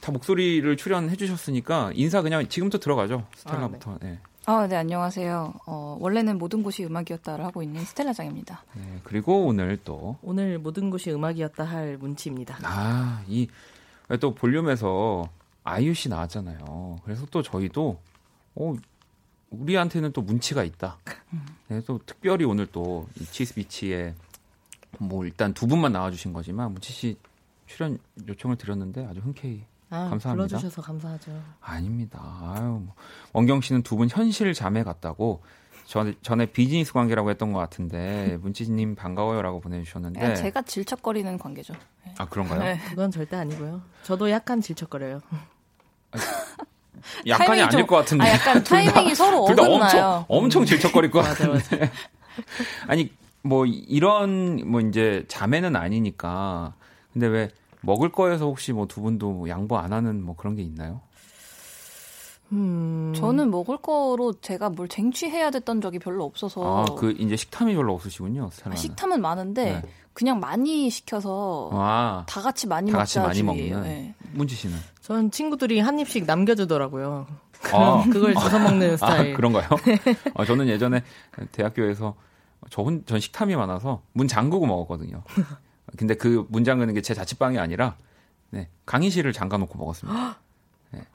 [0.02, 3.26] 다 목소리를 출연해 주셨으니까 인사 그냥 지금부터 들어가죠.
[3.38, 3.92] 스텔라부터.
[3.92, 4.20] 아, 네.
[4.48, 5.54] 아, 네, 안녕하세요.
[5.68, 8.64] 어, 원래는 모든 곳이 음악이었다를 하고 있는 스텔라 장입니다.
[8.74, 9.00] 네.
[9.04, 12.58] 그리고 오늘 또 오늘 모든 곳이 음악이었다 할 문치입니다.
[12.64, 13.48] 아, 이
[14.20, 15.30] 또 볼륨에서
[15.64, 17.00] 아이유 씨 나왔잖아요.
[17.06, 17.98] 그래서 또 저희도
[18.56, 18.74] 어
[19.52, 20.98] 우리한테는 또 문치가 있다.
[21.70, 24.14] 네, 또 특별히 오늘 또이 치스 비치에
[25.00, 27.18] 뭐 일단 두 분만 나와주신 거지만 문치 씨
[27.68, 30.32] 출연 요청을 드렸는데 아주 흔쾌히 아, 감사합니다.
[30.48, 31.32] 불러주셔서 감사하죠.
[31.62, 32.20] 아닙니다.
[32.56, 32.96] 아유, 뭐.
[33.34, 35.44] 원경 씨는 두 분 현실 자매 같다고
[35.86, 41.74] 전, 전에 비즈니스 관계라고 했던 것 같은데 문치님 반가워요라고 보내주셨는데 그냥 제가 질척거리는 관계죠.
[42.06, 42.16] 네.
[42.18, 42.60] 아 그런가요?
[42.60, 42.80] 네.
[42.90, 43.82] 그건 절대 아니고요.
[44.04, 45.20] 저도 약간 질척거려요.
[47.28, 49.80] 약간이 타이밍이 아닐 좀- 것 같은데 아, 약간 타이밍이 서로 둘다 어긋나요.
[49.80, 51.92] 엄청 엄청 질척거릴 것 맞아, 같은데 맞아.
[52.88, 53.12] 아니
[53.44, 56.74] 뭐 이런 뭐 이제 자매는 아니니까
[57.12, 57.50] 근데 왜
[57.82, 61.02] 먹을 거에서 혹시 뭐 두 분도 뭐 양보 안 하는 뭐 그런 게 있나요?
[62.54, 67.74] 음, 저는 먹을 거로 제가 뭘 쟁취해야 됐던 적이 별로 없어서 아 그 이제 식탐이
[67.76, 68.50] 별로 없으시군요.
[68.52, 68.78] 스텔라는.
[68.78, 69.82] 식탐은 많은데 네.
[70.14, 73.44] 그냥 많이 시켜서 아 다 같이 많이 다 같이 먹자 많이.
[73.44, 74.14] 먹는 네.
[74.34, 77.26] 문지 씨는 전 친구들이 한 입씩 남겨주더라고요.
[77.72, 78.04] 아.
[78.12, 79.34] 그걸 주워 먹는 스타일.
[79.34, 79.70] 아, 그런가요?
[80.36, 81.04] 아, 저는 예전에
[81.54, 82.16] 대학교에서
[82.70, 85.24] 저 혼, 전 식탐이 많아서 문 잠그고 먹었거든요.
[85.98, 87.96] 근데 그문 잠그는 게제 자취방이 아니라
[88.50, 90.38] 네, 강의실을 잠가 놓고 먹었습니다.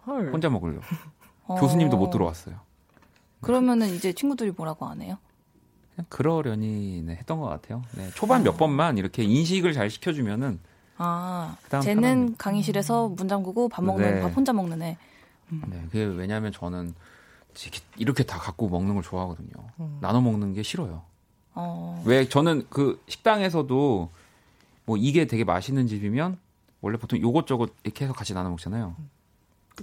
[0.06, 0.32] 헐.
[0.32, 0.82] 혼자 먹으려고.
[1.44, 1.56] 어.
[1.56, 2.56] 교수님도 못 들어왔어요.
[3.40, 5.18] 그러면은 이제 친구들이 뭐라고 안 해요?
[5.94, 7.82] 그냥 그러려니 네, 했던 것 같아요.
[7.92, 10.58] 네, 초반 몇 번만 이렇게 인식을 잘 시켜주면은
[10.98, 12.34] 아, 쟤는 편하게.
[12.38, 14.20] 강의실에서 문 잠그고 밥 먹는 네.
[14.22, 14.96] 밥 혼자 먹는 애.
[15.48, 16.94] 네, 그게 왜냐하면 저는
[17.62, 19.50] 이렇게, 이렇게 다 갖고 먹는 걸 좋아하거든요.
[19.80, 19.98] 음.
[20.00, 21.02] 나눠 먹는 게 싫어요.
[21.54, 22.02] 어.
[22.06, 24.10] 왜 저는 그 식당에서도
[24.86, 26.38] 뭐 이게 되게 맛있는 집이면
[26.80, 28.94] 원래 보통 요것저것 이렇게 해서 같이 나눠 먹잖아요.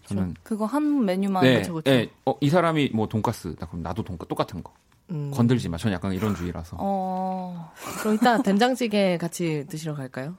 [0.08, 1.92] 저는 그거 한 메뉴만 네, 그쵸, 그쵸.
[1.92, 4.74] 네, 어, 이 사람이 뭐 돈가스, 나 그럼 나도 돈가 똑같은 거
[5.12, 5.30] 음.
[5.32, 5.78] 건들지 마.
[5.78, 6.78] 저는 약간 이런 주의라서.
[6.80, 7.72] 어.
[8.00, 10.36] 그럼 이따 된장찌개 같이 드시러 갈까요?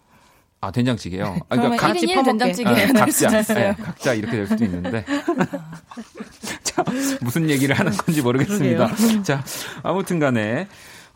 [0.61, 1.25] 아 된장찌개요.
[1.51, 2.23] 아, 그러면 각- 1인 1 퍼먹게.
[2.25, 2.69] 된장찌개.
[2.71, 3.55] 아, 각자.
[3.55, 5.05] 네, 각자 이렇게 될 수도 있는데.
[6.65, 6.83] 자,
[7.21, 8.89] 무슨 얘기를 하는 건지 모르겠습니다.
[9.23, 9.45] 자,
[9.83, 10.67] 아무튼 간에,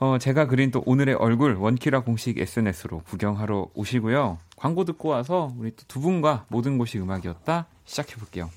[0.00, 4.38] 어, 제가 그린 또 오늘의 얼굴, 원키라 공식 SNS로 구경하러 오시고요.
[4.56, 8.50] 광고 듣고 와서 우리 또 두 분과 모든 곳이 음악이었다 시작해 볼게요.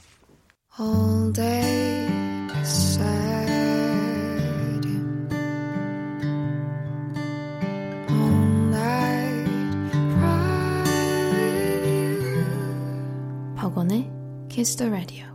[0.80, 2.08] All day.
[8.10, 9.16] All night.
[13.56, 14.10] 박원의
[14.50, 15.31] Kiss the Radio.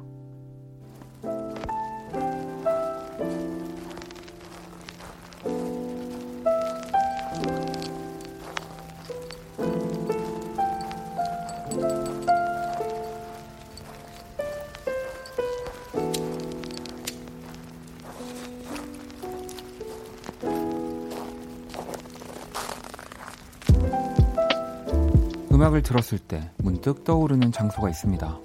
[25.87, 28.39] 들었을 때 문득 떠오르는 장소가 있습니다.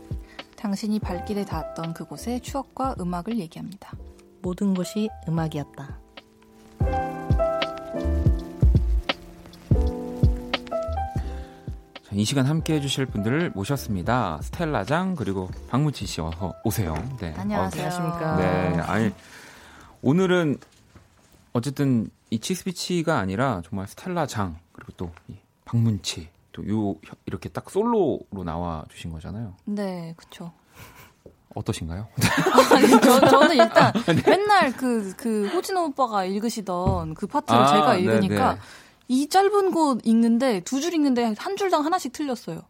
[0.55, 3.97] 당신이 발길에 닿았던 그곳의 추억과 음악을 얘기합니다.
[4.43, 5.99] 모든 곳이 음악이었다.
[12.03, 14.39] 자, 이 시간 함께 해주실 분들을 모셨습니다.
[14.43, 16.93] 스텔라장 그리고 박무치 씨 어서 오세요.
[17.19, 17.33] 네.
[17.35, 17.85] 안녕하세요.
[17.85, 18.35] 안녕하십니까.
[18.35, 19.11] 네, 아니
[20.03, 20.57] 오늘은
[21.53, 28.83] 어쨌든 이 치스비치가 아니라 정말 스텔라장 그리고 또이 박문치 또 요 이렇게 딱 솔로로 나와
[28.89, 29.53] 주신 거잖아요.
[29.65, 30.51] 네, 그쵸.
[31.55, 32.07] 어떠신가요?
[32.73, 34.21] 아니, 저, 저는 일단 네.
[34.25, 38.59] 맨날 그, 그, 호진호 오빠가 읽으시던 그 파트를 아, 제가 네, 읽으니까 네.
[39.09, 42.61] 이 짧은 곳 읽는데 두 줄 읽는데 한 줄당 하나씩 틀렸어요.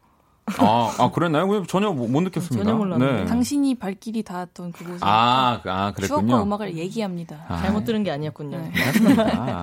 [0.57, 1.63] 아, 아 그랬나요?
[1.67, 2.63] 전혀 못, 못 느꼈습니다.
[2.63, 3.11] 전혀 몰랐네요.
[3.19, 3.25] 네.
[3.25, 6.27] 당신이 발길이 닿았던 그곳에 아, 아 그랬군요.
[6.27, 7.45] 추억과 음악을 얘기합니다.
[7.47, 8.57] 아, 잘못 들은 게 아니었군요.
[8.57, 8.71] 네.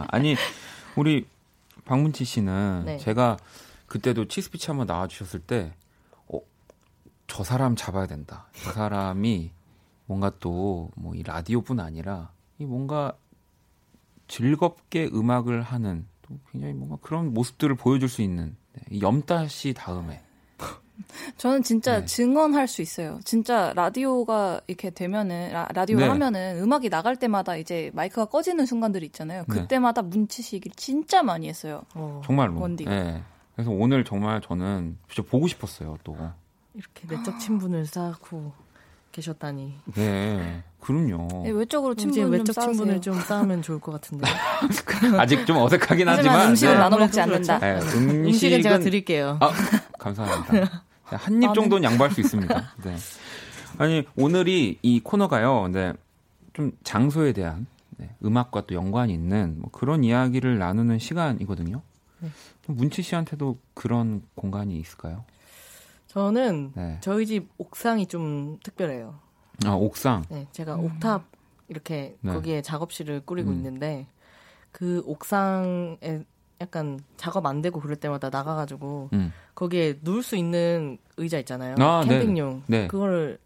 [0.08, 0.36] 아니
[0.94, 1.26] 우리
[1.84, 2.98] 박문치 씨는 네.
[2.98, 3.36] 제가
[3.88, 5.74] 그때도 치스피치 한번 나와주셨을 때,
[6.28, 6.38] 어,
[7.26, 8.46] 저 사람 잡아야 된다.
[8.52, 9.50] 저 사람이
[10.06, 13.12] 뭔가 또 뭐 이 라디오뿐 아니라 이 뭔가
[14.26, 19.72] 즐겁게 음악을 하는 또 굉장히 뭔가 그런 모습들을 보여줄 수 있는 네, 이 염따 씨
[19.74, 20.22] 다음에
[21.38, 22.06] 저는 진짜 네.
[22.06, 23.20] 증언할 수 있어요.
[23.24, 26.08] 진짜 라디오가 이렇게 되면은 라, 라디오 네.
[26.08, 29.44] 하면은 음악이 나갈 때마다 이제 마이크가 꺼지는 순간들이 있잖아요.
[29.48, 29.60] 네.
[29.60, 31.82] 그때마다 문치시 얘기를 진짜 많이 했어요.
[31.94, 32.60] 어, 정말로.
[32.60, 32.90] 원디가.
[33.58, 33.64] 네.
[33.64, 36.16] 그래서 오늘 정말 저는 진짜 보고 싶었어요 또.
[36.74, 38.52] 이렇게 내적 친분을 쌓고
[39.10, 39.74] 계셨다니.
[39.96, 41.26] 네, 그럼요.
[41.42, 42.72] 네, 외적으로 친분 좀 외적 쌓으세요.
[42.74, 44.28] 친분을 좀 쌓으면 좋을 것 같은데.
[45.18, 46.78] 아직 좀 어색하긴 하지만 하지만 음식은 네.
[46.78, 47.58] 나눠 먹지 않는다.
[47.58, 49.38] 네, 음식은 음식은 제가 드릴게요.
[49.40, 49.50] 아,
[49.98, 50.84] 감사합니다.
[51.02, 52.72] 한입 나는- 정도는 양보할 수 있습니다.
[52.84, 52.96] 네.
[53.78, 55.94] 아니, 오늘이 이 코너가요, 네,
[56.52, 57.66] 좀 장소에 대한
[57.96, 61.82] 네, 음악과 또 연관이 있는 뭐 그런 이야기를 나누는 시간이거든요.
[62.20, 62.28] 네.
[62.62, 65.24] 좀 문치 씨한테도 그런 공간이 있을까요?
[66.08, 66.98] 저는 네.
[67.00, 69.18] 저희 집 옥상이 좀 특별해요.
[69.64, 70.24] 아, 옥상.
[70.30, 71.24] 네, 제가 옥탑
[71.68, 72.32] 이렇게 네.
[72.32, 73.56] 거기에 작업실을 꾸리고 음.
[73.56, 74.06] 있는데
[74.72, 76.24] 그 옥상에
[76.60, 79.32] 약간 작업 안 되고 그럴 때마다 나가가지고 음.
[79.54, 81.76] 거기에 누울 수 있는 의자 있잖아요.
[81.78, 82.18] 아, 네.
[82.18, 82.64] 캠핑용.
[82.66, 82.86] 네.
[82.88, 83.38] 그거를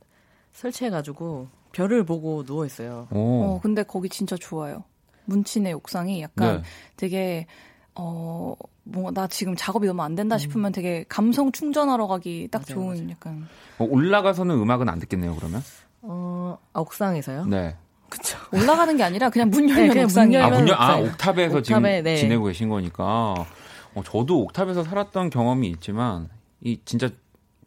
[0.52, 3.08] 설치해가지고 별을 보고 누워 있어요.
[3.11, 3.44] 오.
[3.44, 4.85] 어, 근데 거기 진짜 좋아요.
[5.24, 6.62] 문친의 옥상이 약간 네.
[6.96, 7.46] 되게
[7.94, 10.16] 어 뭔가 나 지금 작업이 너무 안 음.
[10.16, 13.11] 된다 싶으면 되게 감성 충전하러 가기 딱 맞아요, 좋은 맞아요.
[13.11, 15.62] 약간 어, 올라가서는 음악은 안 듣겠네요, 그러면?
[16.02, 17.46] 어, 아, 옥상에서요?
[17.46, 17.76] 네.
[18.09, 18.38] 그쵸.
[18.52, 20.96] 올라가는 게 아니라 그냥 문 열면 네, 그냥 문 옥상이 아, 열면 문요 아.
[20.98, 22.16] 옥탑에서 지금 옥탑에, 네.
[22.16, 23.46] 지내고 계신 거니까.
[23.94, 26.28] 어, 저도 옥탑에서 살았던 경험이 있지만,
[26.62, 27.11] 이 진짜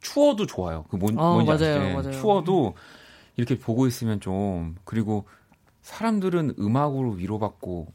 [0.01, 0.85] 추워도 좋아요.
[0.89, 1.93] 그 뭔, 어, 뭔지 맞아요, 아시죠?
[2.09, 2.11] 맞아요.
[2.11, 2.73] 추워도
[3.37, 5.27] 이렇게 보고 있으면 좀, 그리고
[5.81, 7.87] 사람들은 음악으로 위로받고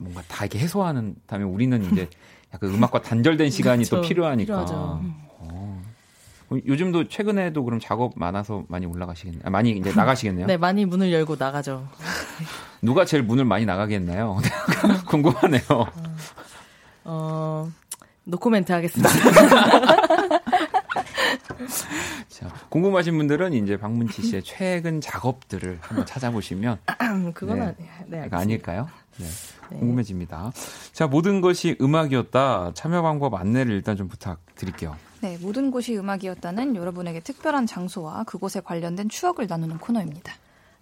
[0.00, 2.08] 뭔가 다 이렇게 해소하는 다음에 우리는 이제
[2.52, 4.66] 약간 음악과 단절된 시간이 또 필요하니까.
[4.70, 5.00] 어.
[5.38, 9.42] 어, 요즘도 최근에도 그럼 작업 많아서 많이 올라가시겠네요.
[9.44, 10.46] 아, 많이 이제 나가시겠네요.
[10.48, 11.86] 네, 많이 문을 열고 나가죠.
[12.82, 14.38] 누가 제일 문을 많이 나가겠나요?
[15.06, 15.62] 궁금하네요.
[17.04, 17.70] 어,
[18.24, 19.10] 노코멘트 하겠습니다.
[22.28, 26.78] 자, 궁금하신 분들은 이제 박문치 씨의 최근 작업들을 한번 찾아보시면
[27.34, 27.64] 그건 네.
[27.64, 27.76] 아니,
[28.08, 28.88] 네, 이거 아닐까요?
[29.18, 29.26] 네.
[29.70, 29.78] 네.
[29.78, 30.52] 궁금해집니다.
[30.92, 32.72] 자, 모든 것이 음악이었다.
[32.74, 34.96] 참여 방법 안내를 일단 좀 부탁드릴게요.
[35.20, 40.32] 네, 모든 곳이 음악이었다는 여러분에게 특별한 장소와 그곳에 관련된 추억을 나누는 코너입니다.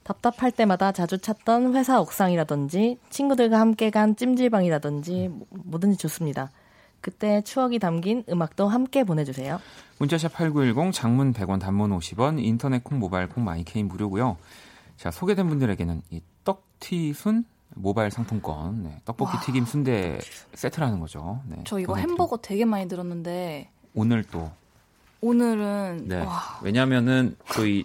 [0.05, 6.51] 답답할 때마다 자주 찾던 회사 옥상이라든지 친구들과 함께 간 찜질방이라든지 뭐- 뭐든지 좋습니다.
[7.01, 9.61] 그때 추억이 담긴 음악도 함께 보내주세요.
[9.99, 14.37] 문자샵 8910 장문 100원 단문 50원 인터넷 콩 모바일 콩 마이케이는 무료고요.
[14.97, 20.19] 자, 소개된 분들에게는 이 떡튀순 모바일 상품권 네, 떡볶이 튀김 순대
[20.55, 21.43] 세트라는 거죠.
[21.47, 22.13] 네, 저 이거 보내드리고.
[22.13, 24.51] 햄버거 되게 많이 들었는데 오늘 또
[25.21, 26.21] 오늘은 네.
[26.25, 27.85] 와, 왜냐하면은 또이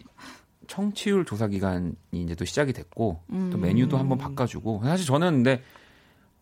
[0.67, 3.49] 청취율 조사 기간이 이제 또 시작이 됐고 음.
[3.51, 5.61] 또 메뉴도 한번 바꿔주고 사실 저는 근데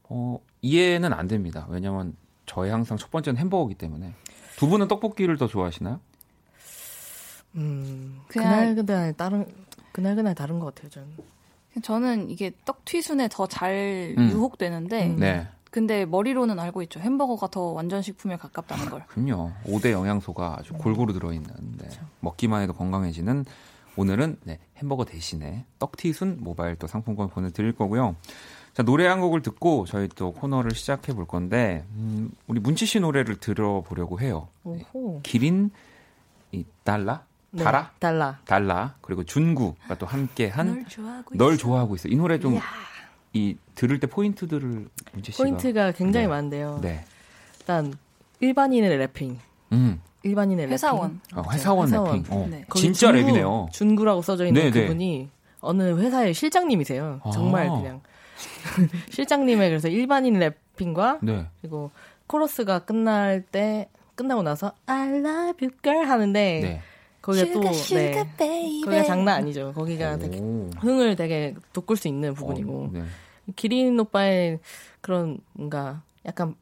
[0.04, 1.66] 어, 이해는 안 됩니다.
[1.70, 2.16] 왜냐면
[2.52, 4.14] 저의 항상 첫 번째는 햄버거기 때문에
[4.58, 6.02] 두 분은 떡볶이를 더 좋아하시나요?
[7.56, 9.46] 음, 그날 그날 다른
[9.94, 10.90] 그날 그날 다른 것 같아요.
[10.90, 11.08] 저는.
[11.82, 14.30] 저는 이게 떡 튀순에 더 잘 음.
[14.32, 15.16] 유혹되는데 음.
[15.20, 17.00] 네, 근데 머리로는 알고 있죠.
[17.00, 19.06] 햄버거가 더 완전 식품에 가깝다는 걸.
[19.08, 19.52] 그럼요.
[19.66, 23.46] 5대 영양소가 아주 골고루 들어있는 네, 먹기만 해도 건강해지는
[23.98, 28.16] 오늘은 네, 햄버거 대신에 떡튀순 모바일 또 상품권 보내드릴 거고요.
[28.74, 33.00] 자 노래 한 곡을 듣고 저희 또 코너를 시작해 볼 건데 음, 우리 문치 씨
[33.02, 34.48] 노래를 들어보려고 해요.
[34.64, 35.20] 오호.
[35.24, 35.72] 기린
[36.54, 38.40] 이 달라 네, 달아 달라.
[38.46, 41.62] 달라 그리고 준구가 또 함께 한 널 좋아하고 널 있어.
[41.62, 42.62] 좋아하고 있어 이 노래 좀 이야.
[43.34, 46.30] 이 들을 때 포인트들을 문치 씨가 포인트가 굉장히 네.
[46.30, 46.80] 많은데요.
[46.82, 47.04] 네,
[47.60, 47.94] 일단
[48.40, 49.36] 일반인의 rapping.
[49.74, 51.20] 음, 일반인의 회사원.
[51.30, 51.38] rapping.
[51.38, 52.18] 어, 회사원 회사원.
[52.18, 52.66] rapping, 어, 네.
[52.76, 53.72] 진짜 준구, 랩이네요.
[53.72, 54.82] 준구라고 써져 있는 네, 네.
[54.82, 55.30] 그분이
[55.62, 57.22] 어느 회사의 실장님이세요.
[57.24, 57.32] 아.
[57.32, 58.02] 정말 그냥
[59.10, 61.92] 실장님의 그래서 일반인 랩핑과 네, 그리고
[62.28, 66.82] 코러스가 끝날 때 끝나고 나서 I love you girl 하는데 네.
[67.22, 68.38] 거기가 또 Sugar, 네.
[68.38, 68.82] baby.
[68.82, 69.74] 거기가 장난 아니죠.
[69.76, 70.70] 거기가 되게 오.
[70.80, 73.04] 흥을 되게 돋굴 수 있는 부분이고 어, 네.
[73.56, 74.60] 기린 오빠의
[75.02, 76.56] 그런 뭔가 약간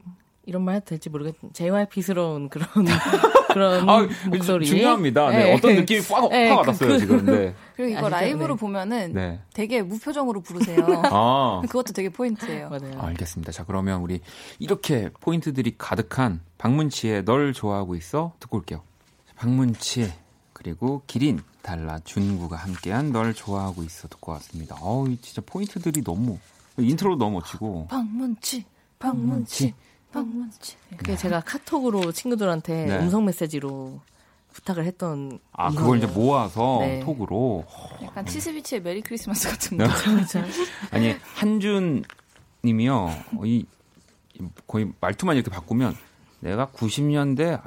[0.44, 2.66] 이런 말 해도 될지 모르겠는데 JYP스러운 그런
[3.52, 5.30] 그런 아, 목소리 중요합니다.
[5.30, 5.44] 네.
[5.44, 5.54] 네.
[5.54, 7.24] 어떤 느낌이 확, 네, 확 그- 와닿았어요, 그- 지금.
[7.26, 7.54] 네.
[7.76, 8.08] 그리고 이거 아시죠?
[8.10, 8.60] 라이브로 네.
[8.60, 9.40] 보면은 네.
[9.54, 10.78] 되게 무표정으로 부르세요.
[11.10, 11.62] 아.
[11.68, 12.68] 그것도 되게 포인트예요.
[12.68, 13.00] 맞아요.
[13.00, 13.52] 알겠습니다.
[13.52, 14.20] 자, 그러면 우리
[14.58, 18.82] 이렇게 포인트들이 가득한 박문치의 널 좋아하고 있어 듣고 올게요.
[19.36, 20.12] 박문치
[20.52, 24.76] 그리고 기린 달라 준구가 함께한 널 좋아하고 있어 듣고 왔습니다.
[24.80, 26.38] 어우, 진짜 포인트들이 너무
[26.78, 28.64] 인트로 너무 멋지고 박문치,
[28.98, 29.74] 박문치,
[30.12, 30.76] 박문치.
[30.96, 32.98] 그게 제가 카톡으로 친구들한테 네.
[32.98, 34.00] 음성 메시지로
[34.52, 36.06] 부탁을 했던 아 그걸 이제.
[36.08, 37.00] 모아서 네.
[37.00, 37.64] 톡으로
[38.02, 39.84] 약간 치스비치의 메리 크리스마스 같은 거.
[39.84, 40.42] 그렇죠.
[40.90, 42.04] 아니 한준
[42.64, 42.94] 님이요.
[43.36, 43.64] 어, 이
[44.66, 45.94] 거의 말투만 이렇게 바꾸면
[46.40, 47.60] 내가 90년대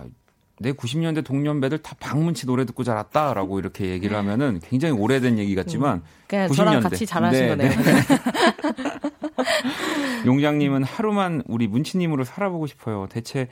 [0.60, 6.04] 내 90년대 동년배들 다 박문치 노래 듣고 자랐다라고 이렇게 얘기를 하면은 굉장히 오래된 얘기 같지만
[6.28, 6.56] 그냥 90년대.
[6.56, 7.72] 저랑 같이 잘하신 네, 거네요.
[10.26, 13.08] 용장님은 하루만 우리 문치님으로 살아보고 싶어요.
[13.10, 13.50] 대체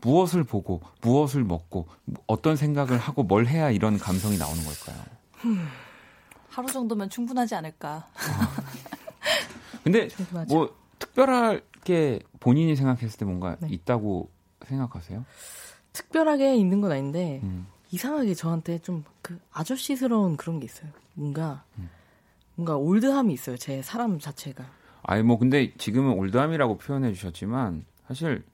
[0.00, 1.86] 무엇을 보고 무엇을 먹고
[2.26, 5.04] 어떤 생각을 하고 뭘 해야 이런 감성이 나오는 걸까요?
[6.48, 8.06] 하루 정도면 충분하지 않을까.
[9.84, 10.54] 근데 맞아.
[10.54, 13.68] 뭐 특별하게 본인이 생각했을 때 뭔가 네.
[13.70, 14.30] 있다고
[14.66, 15.24] 생각하세요?
[15.92, 17.66] 특별하게 있는 건 아닌데 음.
[17.90, 20.90] 이상하게 저한테 좀 그 아저씨스러운 그런 게 있어요.
[21.14, 21.88] 뭔가 음.
[22.56, 23.56] 뭔가 올드함이 있어요.
[23.56, 24.64] 제 사람 자체가.
[25.02, 28.44] 아니 뭐 근데 지금은 올드함이라고 표현해 주셨지만 사실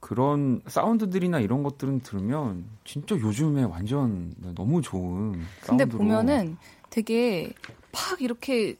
[0.00, 5.98] 그런 사운드들이나 이런 것들은 들으면 진짜 요즘에 완전 너무 좋은 근데 사운드로.
[5.98, 6.56] 보면은
[6.90, 7.52] 되게
[7.92, 8.76] 팍 이렇게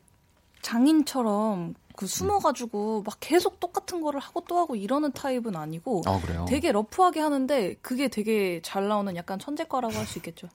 [0.62, 6.46] 장인처럼 그 숨어가지고 막 계속 똑같은 거를 하고 또 하고 이러는 타입은 아니고 아 그래요?
[6.48, 10.48] 되게 러프하게 하는데 그게 되게 잘 나오는 약간 천재과라고 할 수 있겠죠.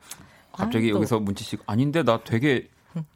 [0.52, 0.98] 갑자기 아, 또.
[0.98, 2.68] 여기서 문치 씨 아닌데 나 되게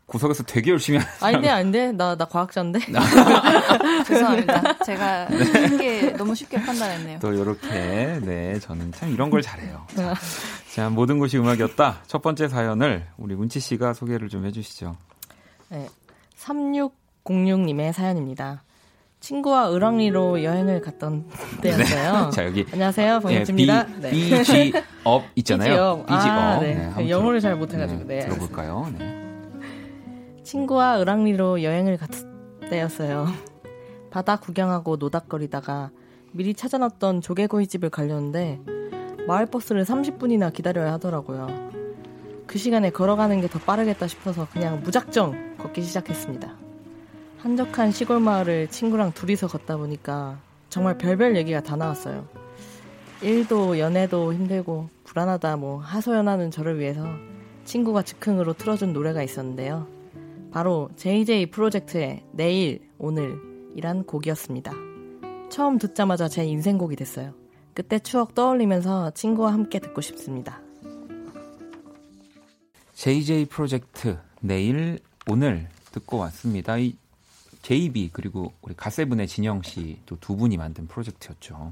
[0.05, 1.27] 구석에서 되게 열심히 하...
[1.27, 2.79] 아닌데 아닌데 나나 과학자인데.
[4.07, 4.79] 죄송합니다.
[4.79, 7.19] 제가 쉽게 너무 쉽게 판단했네요.
[7.19, 9.85] 또 이렇게 네 저는 참 이런 걸 잘해요.
[9.95, 10.13] 자,
[10.73, 12.03] 자 모든 곳이 음악이었다.
[12.07, 14.97] 첫 번째 사연을 우리 문치 씨가 소개를 좀 해주시죠.
[15.69, 15.87] 네.
[16.37, 18.63] 3606님의 사연입니다.
[19.19, 21.25] 친구와 을왕리로 여행을 갔던
[21.61, 22.29] 때였어요.
[22.31, 23.85] 자 여기 안녕하세요, 예, 봉인치입니다.
[23.85, 24.73] B, BG
[25.03, 26.05] up 있잖아요.
[26.07, 26.09] BG up.
[26.09, 26.75] 아, 네.
[26.85, 28.07] 한번 영어를 잘 못해가지고.
[28.07, 28.91] 네, 들어볼까요?
[28.97, 29.18] 네.
[30.49, 32.27] 친구와 을왕리로 여행을 갔을
[32.71, 33.27] 때였어요.
[34.09, 35.91] 바다 구경하고 노닥거리다가
[36.31, 38.59] 미리 찾아놨던 조개구이 집을 가려는데
[39.27, 41.69] 마을 버스를 30분이나 기다려야 하더라고요.
[42.47, 46.55] 그 시간에 걸어가는 게 더 빠르겠다 싶어서 그냥 무작정 걷기 시작했습니다.
[47.37, 50.39] 한적한 시골 마을을 친구랑 둘이서 걷다 보니까
[50.69, 52.25] 정말 별별 얘기가 다 나왔어요.
[53.21, 57.05] 일도 연애도 힘들고 불안하다 뭐 하소연하는 저를 위해서
[57.65, 59.98] 친구가 즉흥으로 틀어준 노래가 있었는데요.
[60.51, 64.71] 바로 JJ 프로젝트의 내일, 오늘이란 곡이었습니다.
[65.49, 67.33] 처음 듣자마자 제 인생곡이 됐어요.
[67.73, 70.59] 그때 추억 떠올리면서 친구와 함께 듣고 싶습니다.
[72.93, 76.77] JJ 프로젝트 내일 오늘 듣고 왔습니다.
[76.77, 76.95] 이
[77.61, 81.71] JB 그리고 우리 가세븐의 진영 씨 또 두 분이 만든 프로젝트였죠.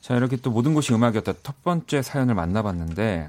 [0.00, 3.28] 자 이렇게 또 모든 곳이 음악이었다 첫 번째 사연을 만나봤는데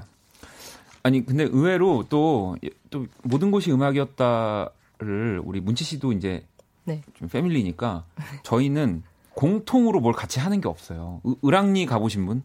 [1.02, 6.46] 아니 근데 의외로 또또 모든 곳이 음악이었다를 우리 문치 씨도 이제
[6.84, 7.02] 네.
[7.14, 8.04] 좀 패밀리니까
[8.42, 9.02] 저희는
[9.34, 11.20] 공통으로 뭘 같이 하는 게 없어요.
[11.24, 12.42] 의- 을왕리 가보신 분?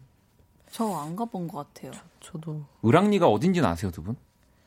[0.70, 1.92] 저 안 가본 것 같아요.
[2.20, 4.16] 저 도 을왕리가 어딘지는 아세요 두 분?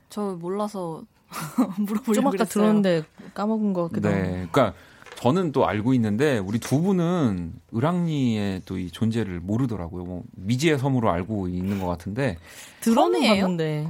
[0.10, 1.04] 저 몰라서
[1.80, 2.48] 물어보려고 좀 아까 그랬어요.
[2.64, 4.18] 들었는데 까먹은 것 같기도 하고.
[4.18, 4.74] 네, 그러니까
[5.22, 10.04] 저는 또 알고 있는데 우리 두 분은 을왕리의 또 이 존재를 모르더라고요.
[10.04, 12.38] 뭐 미지의 섬으로 알고 있는 것 같은데?
[13.42, 13.88] 봤는데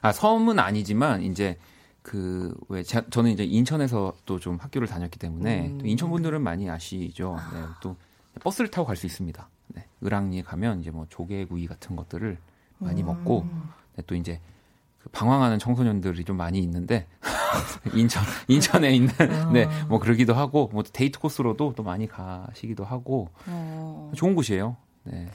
[0.00, 1.58] 아 섬은 아니지만 이제
[2.02, 5.78] 그왜 저는 이제 인천에서 또 좀 학교를 다녔기 때문에 음.
[5.78, 7.36] 또 인천 분들은 많이 아시죠.
[7.52, 7.96] 네, 또
[8.40, 9.48] 버스를 타고 갈 수 있습니다.
[9.68, 12.38] 네, 을왕리에 가면 이제 뭐 조개구이 같은 것들을
[12.78, 13.06] 많이 음.
[13.06, 13.44] 먹고
[13.96, 14.53] 네, 또 이제 그
[15.12, 17.06] 방황하는 청소년들이 좀 많이 있는데
[17.94, 19.12] 인천 인천에 있는
[19.52, 24.76] 네뭐 그러기도 하고 뭐 데이트 코스로도 또 많이 가시기도 하고 어, 좋은 곳이에요.
[25.04, 25.28] 네.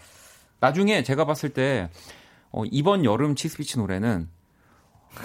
[0.60, 1.90] 나중에 제가 봤을 때
[2.52, 4.28] 어, 이번 여름 치스비치 노래는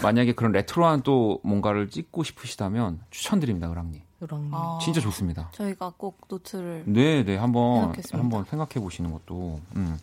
[0.02, 4.02] 만약에 그런 레트로한 또 뭔가를 찍고 싶으시다면 추천드립니다, 을왕리.
[4.18, 5.50] 그런 아, 진짜 좋습니다.
[5.52, 7.92] 저희가 꼭 노트를 네, 네, 한번.
[8.12, 9.60] 한번 생각해 보시는 것도.
[9.76, 9.98] 음.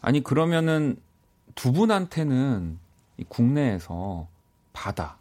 [0.00, 0.96] 아니 그러면은
[1.54, 2.81] 두 분한테는 이
[3.28, 4.26] 국내에서
[4.72, 5.16] 바다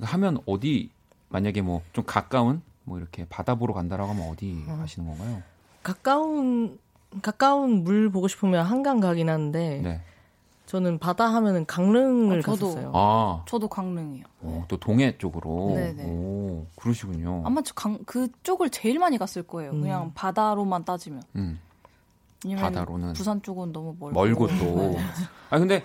[0.00, 0.90] 하면 어디
[1.28, 4.76] 만약에 뭐 좀 가까운 뭐 이렇게 바다 보러 간다라고 하면 어디 어.
[4.76, 5.42] 가시는 건가요?
[5.82, 6.78] 가까운
[7.22, 10.00] 가까운 물 보고 싶으면 한강 가긴 하는데 네.
[10.66, 12.66] 저는 바다 하면은 강릉을 아, 저도.
[12.68, 12.92] 갔었어요.
[12.94, 14.24] 아, 저도 강릉이요.
[14.42, 15.72] 어, 또 동해 쪽으로.
[15.74, 16.04] 네네.
[16.06, 17.42] 오, 그러시군요.
[17.44, 19.72] 아마 저 강, 그쪽을 제일 많이 갔을 거예요.
[19.72, 19.80] 음.
[19.80, 21.22] 그냥 바다로만 따지면.
[21.34, 21.58] 음.
[22.56, 24.14] 바다로는 부산 쪽은 너무 멀고.
[24.14, 24.96] 멀고 또.
[25.50, 25.82] 아 근데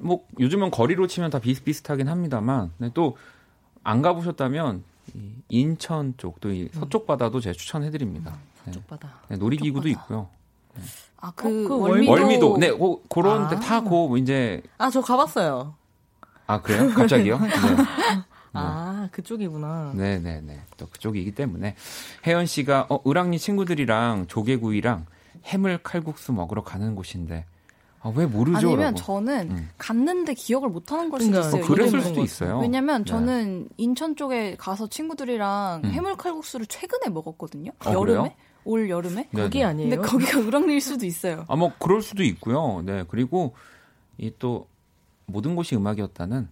[0.00, 4.84] 뭐 요즘은 거리로 치면 다 비슷비슷하긴 합니다만 네, 또안 가보셨다면
[5.14, 8.36] 이 인천 쪽또이 서쪽 바다도 제가 추천해드립니다.
[8.64, 8.72] 네.
[8.72, 9.08] 쪽바다.
[9.28, 10.02] 네, 놀이기구도 서쪽 바다.
[10.04, 10.28] 있고요.
[11.20, 12.12] 아, 그, 어, 그 월미도.
[12.12, 13.60] 월미도 네 고, 그런 데 아.
[13.60, 15.74] 타고 뭐 이제 아, 저 가봤어요.
[16.46, 16.88] 아 그래요?
[16.90, 17.38] 갑자기요?
[18.52, 18.58] 네.
[18.58, 19.92] 아, 그쪽이구나.
[19.94, 20.60] 네네네.
[20.76, 21.76] 또 그쪽이기 때문에
[22.26, 25.06] 혜연 씨가 어, 을왕리 친구들이랑 조개구이랑
[25.44, 27.46] 해물 칼국수 먹으러 가는 곳인데
[28.02, 28.56] 아, 왜 모르죠?
[28.68, 28.96] 아니면 라고.
[28.96, 29.68] 저는 음.
[29.76, 31.60] 갔는데 기억을 못 하는 걸 수도 그러니까요.
[31.60, 31.64] 있어요.
[31.64, 32.58] 어, 그랬을 수도 것 있어요.
[32.60, 33.10] 왜냐면 네.
[33.10, 35.90] 저는 인천 쪽에 가서 친구들이랑 음.
[35.90, 37.70] 해물 칼국수를 최근에 먹었거든요.
[37.84, 38.04] 어, 여름에?
[38.04, 38.30] 그래요?
[38.64, 39.28] 올 여름에?
[39.30, 39.64] 네, 거기 네.
[39.64, 39.90] 아니에요?
[39.90, 41.44] 근데 거기가 을왕리일 수도 있어요.
[41.48, 42.82] 아, 뭐 그럴 수도 있고요.
[42.84, 43.04] 네.
[43.08, 43.54] 그리고
[44.18, 44.66] 이 또
[45.26, 46.48] 모든 곳이 음악이었다는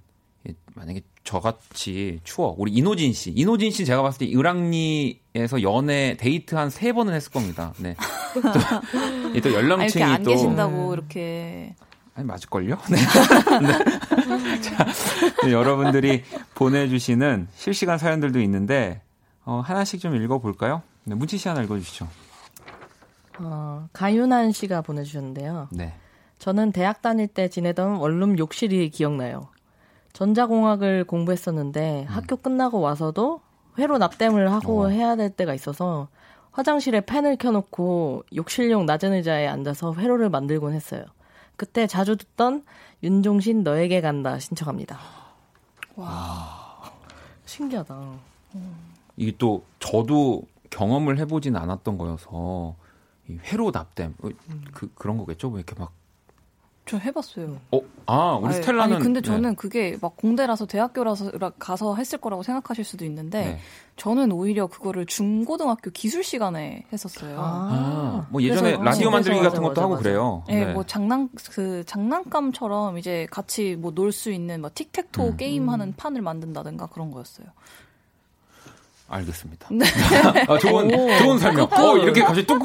[0.46, 6.54] 이 만약에 저같이 추억 우리 이노진 씨, 이노진 씨 제가 봤을 때 을왕리에서 연애 데이트
[6.54, 7.74] 한 세 번은 했을 겁니다.
[7.78, 7.94] 네.
[8.34, 11.74] 또, 이또 아, 이렇게 열령층이 안또 계신다고 이렇게
[12.14, 12.78] 아니 맞을걸요?
[12.90, 12.96] 네.
[12.96, 14.60] 네.
[14.62, 14.86] 자,
[15.44, 16.22] 네, 여러분들이
[16.54, 19.02] 보내주시는 실시간 사연들도 있는데
[19.44, 20.80] 어, 하나씩 좀 읽어볼까요?
[21.04, 22.08] 네, 문치 씨 하나 읽어주시죠.
[23.40, 25.68] 어, 가윤한 씨가 보내주셨는데요.
[25.72, 25.92] 네.
[26.38, 29.48] 저는 대학 다닐 때 지내던 원룸 욕실이 기억나요.
[30.18, 33.40] 전자공학을 공부했었는데 학교 끝나고 와서도
[33.78, 34.88] 회로 납땜을 하고 어.
[34.88, 36.08] 해야 될 때가 있어서
[36.50, 41.04] 화장실에 팬을 켜놓고 욕실용 낮은 의자에 앉아서 회로를 만들곤 했어요.
[41.54, 42.64] 그때 자주 듣던
[43.04, 44.98] 윤종신 너에게 간다 신청합니다.
[45.94, 46.90] 와
[47.44, 47.96] 신기하다.
[49.16, 52.74] 이게 또 저도 경험을 해보진 않았던 거여서
[53.28, 54.28] 이 회로 납땜 어,
[54.72, 55.50] 그 그런 거겠죠?
[55.50, 55.92] 뭐 이렇게 막
[56.88, 57.58] 저 해봤어요.
[57.72, 59.26] 어, 아, 우리 아니, 스텔라는 아니 근데 네.
[59.26, 63.58] 저는 그게 막 공대라서 대학교라서 라- 가서 했을 거라고 생각하실 수도 있는데 네.
[63.96, 67.36] 저는 오히려 그거를 중고등학교 기술 시간에 했었어요.
[67.38, 70.02] 아, 뭐 예전에 그래서, 라디오 어, 만들기 맞아, 같은 맞아, 것도 하고 맞아.
[70.02, 70.44] 그래요.
[70.48, 70.72] 예, 네.
[70.72, 75.36] 뭐 장난 그 장난감처럼 이제 같이 뭐 놀 수 있는 뭐 틱택토 음.
[75.36, 77.46] 게임 하는 판을 만든다든가 그런 거였어요.
[79.10, 79.68] 알겠습니다.
[79.72, 79.84] 네.
[80.48, 81.66] 아, 좋은 좋은 설명.
[81.70, 82.62] 어, 이렇게 갑자기 뚝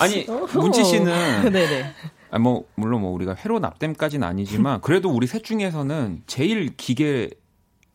[0.00, 1.92] 아니 문치 씨는 네네.
[2.32, 7.28] 아, 뭐 물론 뭐 우리가 회로 납땜까지는 아니지만 그래도 우리 셋 중에서는 제일 기계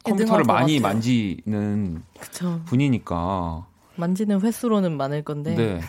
[0.04, 0.94] 컴퓨터를 많이 같아요.
[0.94, 2.62] 만지는 그쵸.
[2.66, 3.66] 분이니까.
[3.96, 5.82] 만지는 횟수로는 많을 건데 네.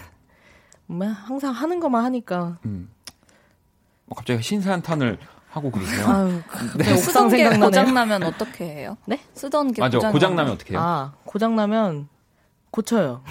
[0.87, 2.89] 뭐 항상 하는 것만 하니까 음.
[4.09, 5.19] 어, 갑자기 신산탄을
[5.51, 6.07] 하고 그러세요?
[6.07, 6.41] 아유
[6.79, 6.91] 네.
[6.93, 7.67] 옥상 쓰던 게 생각나네요.
[7.67, 8.97] 고장 나면 어떻게 해요?
[9.07, 9.21] 네?
[9.35, 9.99] 쓰던 게 맞아.
[9.99, 10.81] 고장, 고장 나면 어떻게 해요?
[10.83, 12.09] 아 고장 나면
[12.71, 13.23] 고쳐요.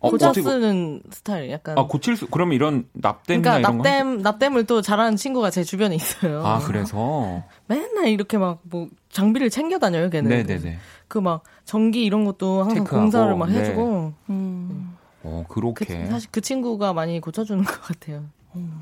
[0.00, 1.78] 어, 고쳐 쓰는 스타일 약간.
[1.78, 5.62] 아, 고칠 수 그러면 이런 납땜이나 그러니까 이런 거 납땜 납땜을 또 잘하는 친구가 제
[5.62, 6.44] 주변에 있어요.
[6.44, 10.28] 아, 그래서 맨날 이렇게 막 뭐 장비를 챙겨 다녀요, 걔는.
[10.30, 10.78] 네, 네, 네.
[11.08, 13.58] 그 막 전기 이런 것도 항상 체크하고, 공사를 막 네.
[13.60, 14.12] 해주고.
[14.30, 14.96] 음.
[15.22, 18.24] 어, 그, 그렇게 사실 그 친구가 많이 고쳐주는 것 같아요.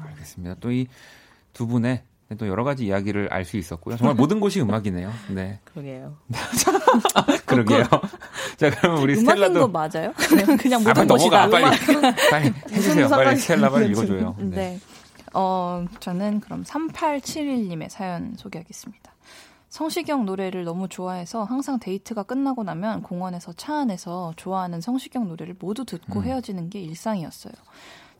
[0.06, 0.54] 알겠습니다.
[0.60, 0.86] 또 이
[1.52, 2.02] 두 분의
[2.36, 3.96] 또 여러 가지 이야기를 알 수 있었고요.
[3.96, 5.10] 정말 모든 곳이 음악이네요.
[5.30, 5.60] 네.
[5.72, 6.16] 그러게요.
[7.46, 7.84] 그러게요.
[8.58, 10.12] 자, 그러면 우리 스텔라도 거 맞아요?
[10.16, 11.78] 그냥, 그냥 아, 모든 곳이 다 넘어가 빨리.
[12.30, 13.08] 빨리 해주세요.
[13.08, 13.90] 빨리 스텔라 빨리.
[13.90, 14.36] 읽어줘요.
[14.38, 14.56] 네.
[14.56, 14.80] 네.
[15.32, 19.12] 어, 저는 그럼 3871님의 사연 소개하겠습니다.
[19.68, 25.84] 성시경 노래를 너무 좋아해서 항상 데이트가 끝나고 나면 공원에서 차 안에서 좋아하는 성시경 노래를 모두
[25.84, 26.24] 듣고 음.
[26.24, 27.52] 헤어지는 게 일상이었어요.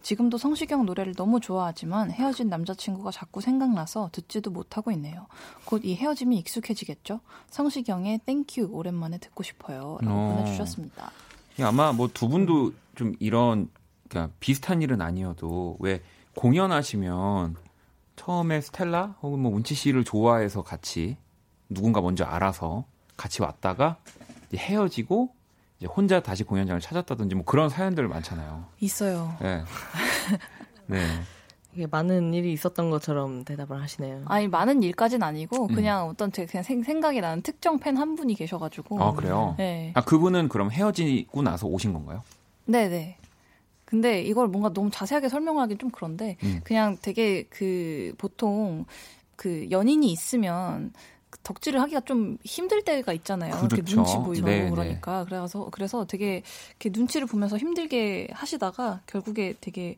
[0.02, 5.26] 지금도 성시경 노래를 너무 좋아하지만 헤어진 남자친구가 자꾸 생각나서 듣지도 못하고 있네요.
[5.64, 7.20] 곧 이 헤어짐이 익숙해지겠죠?
[7.50, 9.98] 성시경의 Thank You 오랜만에 듣고 싶어요.
[10.00, 10.34] 라고 어.
[10.36, 11.10] 보내주셨습니다.
[11.60, 13.68] 아마 뭐 두 분도 좀 이런
[14.08, 16.02] 그러니까 비슷한 일은 아니어도 왜
[16.34, 17.56] 공연하시면
[18.16, 21.16] 처음에 스텔라 혹은 뭐 문치 씨를 좋아해서 같이
[21.68, 22.84] 누군가 먼저 알아서
[23.16, 23.98] 같이 왔다가
[24.54, 25.34] 헤어지고
[25.78, 28.64] 이제 혼자 다시 공연장을 찾았다든지 뭐 그런 사연들 많잖아요.
[28.80, 29.36] 있어요.
[29.40, 29.62] 네.
[30.86, 30.98] 네.
[31.74, 34.22] 이게 많은 일이 있었던 것처럼 대답을 하시네요.
[34.26, 35.74] 아니 많은 일까지는 아니고 음.
[35.74, 39.54] 그냥 어떤 제 그냥 생, 생각이 나는 특정 팬 한 분이 계셔가지고 아 그래요?
[39.58, 42.22] 네, 아 그분은 그럼 헤어지고 나서 오신 건가요?
[42.64, 43.16] 네, 네.
[43.84, 46.60] 근데 이걸 뭔가 너무 자세하게 설명하기 좀 그런데 음.
[46.64, 48.84] 그냥 되게 그 보통
[49.36, 50.98] 그 연인이 있으면 그
[51.48, 53.54] 덕질을 하기가 좀 힘들 때가 있잖아요.
[53.56, 53.96] 이렇게 그렇죠.
[53.96, 54.70] 눈치 보이고 네, 네.
[54.70, 56.42] 그러니까 그래서 그래서 되게
[56.78, 59.96] 이렇게 눈치를 보면서 힘들게 하시다가 결국에 되게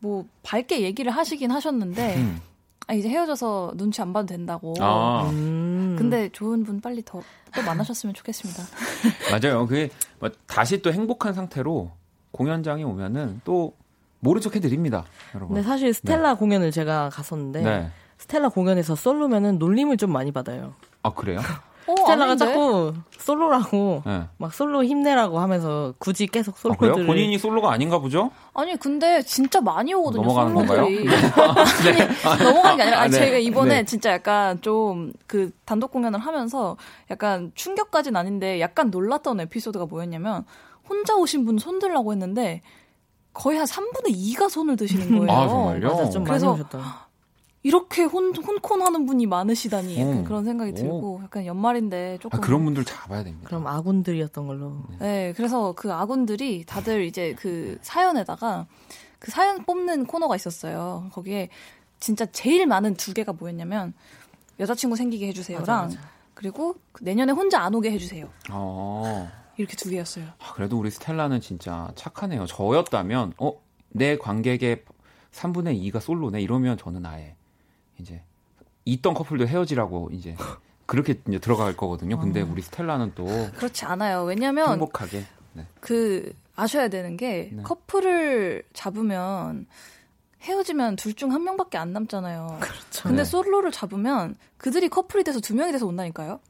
[0.00, 2.40] 뭐 밝게 얘기를 하시긴 하셨는데 음.
[2.86, 4.74] 아, 이제 헤어져서 눈치 안 봐도 된다고.
[4.78, 5.96] 아 음.
[5.98, 7.22] 근데 좋은 분 빨리 더,
[7.54, 8.62] 또 만나셨으면 좋겠습니다.
[9.32, 9.66] 맞아요.
[9.66, 9.88] 그게
[10.18, 11.90] 뭐 다시 또 행복한 상태로
[12.30, 13.74] 공연장에 오면은 또
[14.18, 15.54] 모른 척 해드립니다, 여러분.
[15.54, 17.90] 근데 사실 스텔라 공연을 제가 갔었는데 네.
[18.18, 20.74] 스텔라 공연에서 솔로면은 놀림을 좀 많이 받아요.
[21.02, 21.40] 아 그래요?
[21.86, 22.44] 어, 스텔라가 아닌데?
[22.44, 24.22] 자꾸 솔로라고 네.
[24.36, 26.76] 막 솔로 힘내라고 하면서 굳이 계속 아, 그래요?
[26.78, 28.30] 솔로들을 본인이 솔로가 아닌가 보죠?
[28.54, 30.22] 아니 근데 진짜 많이 오거든요.
[30.22, 31.04] 넘어가는 솔로들이.
[31.08, 32.28] 네.
[32.28, 33.18] 아니, 넘어가는 게 아니라 아니, 아, 네.
[33.18, 33.84] 저희가 이번에 네.
[33.84, 36.76] 진짜 약간 좀 그 단독 공연을 하면서
[37.10, 40.44] 약간 충격까지는 아닌데 약간 놀랐던 에피소드가 뭐였냐면
[40.88, 42.62] 혼자 오신 분 손들라고 했는데
[43.32, 45.32] 거의 한 3분의 2가 손을 드시는 거예요.
[45.32, 45.88] 아, 정말요?
[45.88, 47.09] 맞아 좀 그래서 많이 오셨다.
[47.62, 50.24] 이렇게 혼, 혼콘하는 분이 많으시다니 약간 오.
[50.24, 50.74] 그런 생각이 오.
[50.74, 53.46] 들고 약간 연말인데 아, 조금 그런 분들 잡아야 됩니다.
[53.46, 54.82] 그럼 아군들이었던 걸로.
[54.98, 58.66] 네, 그래서 그 아군들이 다들 이제 그 사연에다가
[59.18, 61.10] 그 사연 뽑는 코너가 있었어요.
[61.12, 61.50] 거기에
[61.98, 63.92] 진짜 제일 많은 두 개가 뭐였냐면
[64.58, 66.10] 여자친구 생기게 해주세요랑 맞아, 맞아.
[66.32, 68.26] 그리고 그 내년에 혼자 안 오게 해주세요.
[68.50, 69.30] 어.
[69.58, 70.24] 이렇게 두 개였어요.
[70.38, 72.46] 아, 그래도 우리 스텔라는 진짜 착하네요.
[72.46, 73.52] 저였다면, 어,
[73.90, 74.84] 내 관객의
[75.32, 76.40] 3분의 2가 솔로네.
[76.40, 77.36] 이러면 저는 아예
[78.00, 78.22] 이제
[78.84, 80.36] 있던 커플도 헤어지라고 이제
[80.86, 82.18] 그렇게 이제 들어갈 거거든요.
[82.18, 83.24] 근데 우리 스텔라는 또
[83.56, 84.24] 그렇지 않아요.
[84.24, 85.24] 왜냐면 행복하게.
[85.52, 85.66] 네.
[85.80, 87.62] 그 아셔야 되는 게 네.
[87.62, 89.66] 커플을 잡으면
[90.42, 92.58] 헤어지면 둘 중 한 명밖에 안 남잖아요.
[92.60, 93.02] 그렇죠.
[93.08, 93.24] 근데 네.
[93.24, 96.40] 솔로를 잡으면 그들이 커플이 돼서 두 명이 돼서 온다니까요.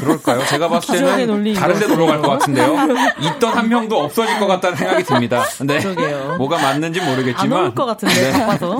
[0.00, 0.44] 그럴까요?
[0.46, 2.76] 제가 봤을 때는 다른 데것 놀러 갈것 같은데요.
[3.36, 5.44] 있던 한 명도 없어질 것 같다는 생각이 듭니다.
[5.64, 5.78] 네.
[5.80, 6.36] 그러게요.
[6.36, 8.78] 뭐가 맞는지 안 모르겠지만 올것 같은데 바빠서.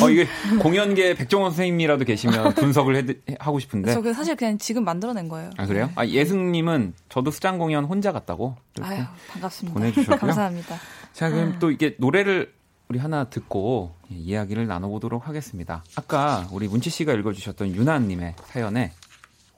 [0.00, 0.28] 어 이게
[0.60, 3.02] 공연계 백종원 선생님이라도 계시면 분석을 해,
[3.40, 3.92] 하고 싶은데.
[3.94, 5.50] 저그 사실 그냥 지금 만들어낸 거예요.
[5.56, 5.90] 아 그래요?
[5.96, 9.02] 아 예승님은 저도 수장 공연 혼자 갔다고 아유,
[9.32, 9.78] 반갑습니다.
[9.78, 10.18] 보내주셨고요.
[10.18, 10.76] 감사합니다.
[11.12, 12.52] 자, 그럼 또 이게 노래를
[12.88, 15.84] 우리 하나 듣고 예, 이야기를 나눠보도록 하겠습니다.
[15.96, 18.92] 아까 우리 문치 씨가 읽어주셨던 유나님의 사연에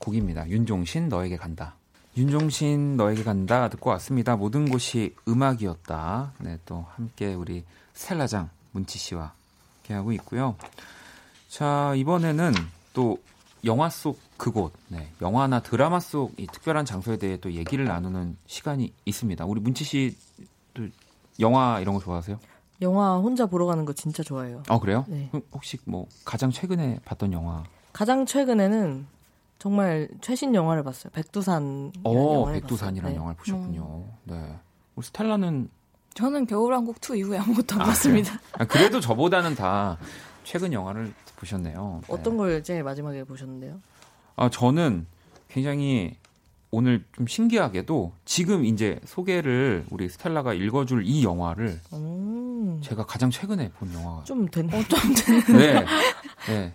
[0.05, 0.49] 곡입니다.
[0.49, 1.75] 윤종신 너에게 간다.
[2.17, 4.35] 윤종신 너에게 간다 듣고 왔습니다.
[4.37, 6.33] 모든 곳이 음악이었다.
[6.39, 9.33] 네, 또 함께 우리 스텔라장 문치 씨와
[9.77, 10.57] 함께 하고 있고요.
[11.49, 12.53] 자, 이번에는
[12.93, 13.19] 또
[13.65, 18.93] 영화 속 그곳, 네, 영화나 드라마 속 이 특별한 장소에 대해 또 얘기를 나누는 시간이
[19.05, 19.45] 있습니다.
[19.45, 20.89] 우리 문치 씨도
[21.41, 22.39] 영화 이런 거 좋아하세요?
[22.83, 24.63] 영화 혼자 보러 가는 거 진짜 좋아해요.
[24.71, 25.05] 어 그래요?
[25.09, 25.31] 네.
[25.53, 27.63] 혹시 뭐 가장 최근에 봤던 영화?
[27.93, 29.07] 가장 최근에는
[29.61, 31.13] 정말 최신 영화를 봤어요.
[31.13, 31.93] 백두산.
[32.03, 33.17] 어 백두산이라는 네.
[33.17, 34.07] 영화를 보셨군요.
[34.25, 34.59] 네.
[34.97, 35.69] 우리 스텔라는
[36.15, 38.41] 저는 겨울왕국 2 이후에 아무것도 안 아, 봤습니다.
[38.53, 39.99] 아, 그래도 저보다는 다
[40.45, 42.01] 최근 영화를 보셨네요.
[42.09, 42.13] 네.
[42.13, 43.79] 어떤 걸 제일 마지막에 보셨는데요?
[44.37, 45.07] 아 저는
[45.49, 46.17] 굉장히
[46.71, 53.73] 오늘 좀 신기하게도 지금 이제 소개를 우리 스텔라가 읽어줄 이 영화를 음, 제가 가장 최근에
[53.73, 54.85] 본 영화가 좀 됐네.
[55.53, 55.85] 네.
[56.49, 56.73] 네.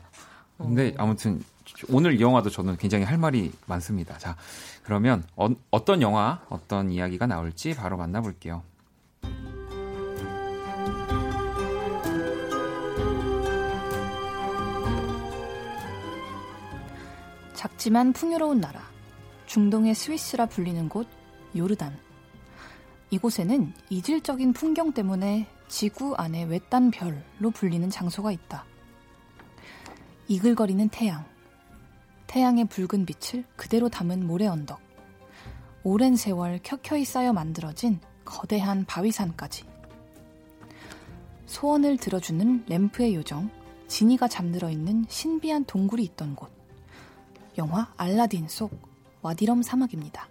[0.60, 1.42] 근데 아무튼
[1.90, 4.18] 오늘 이 영화도 저는 굉장히 할 말이 많습니다.
[4.18, 4.36] 자,
[4.84, 8.64] 그러면 어, 어떤 영화, 어떤 이야기가 나올지 바로 만나볼게요.
[17.54, 18.82] 작지만 풍요로운 나라.
[19.48, 21.08] 중동의 스위스라 불리는 곳
[21.56, 21.98] 요르단.
[23.12, 28.66] 이곳에는 이질적인 풍경 때문에 지구 안의 외딴 별로 불리는 장소가 있다.
[30.28, 31.26] 이글거리는 태양.
[32.36, 34.82] 태양의 붉은 빛을 그대로 담은 모래 언덕.
[35.84, 39.64] 오랜 세월 켜켜이 쌓여 만들어진 거대한 바위산까지.
[41.46, 43.50] 소원을 들어주는 램프의 요정,
[43.88, 46.52] 지니가 잠들어 있는 신비한 동굴이 있던 곳.
[47.58, 48.82] 영화 알라딘 속
[49.22, 50.28] 와디럼 사막입니다.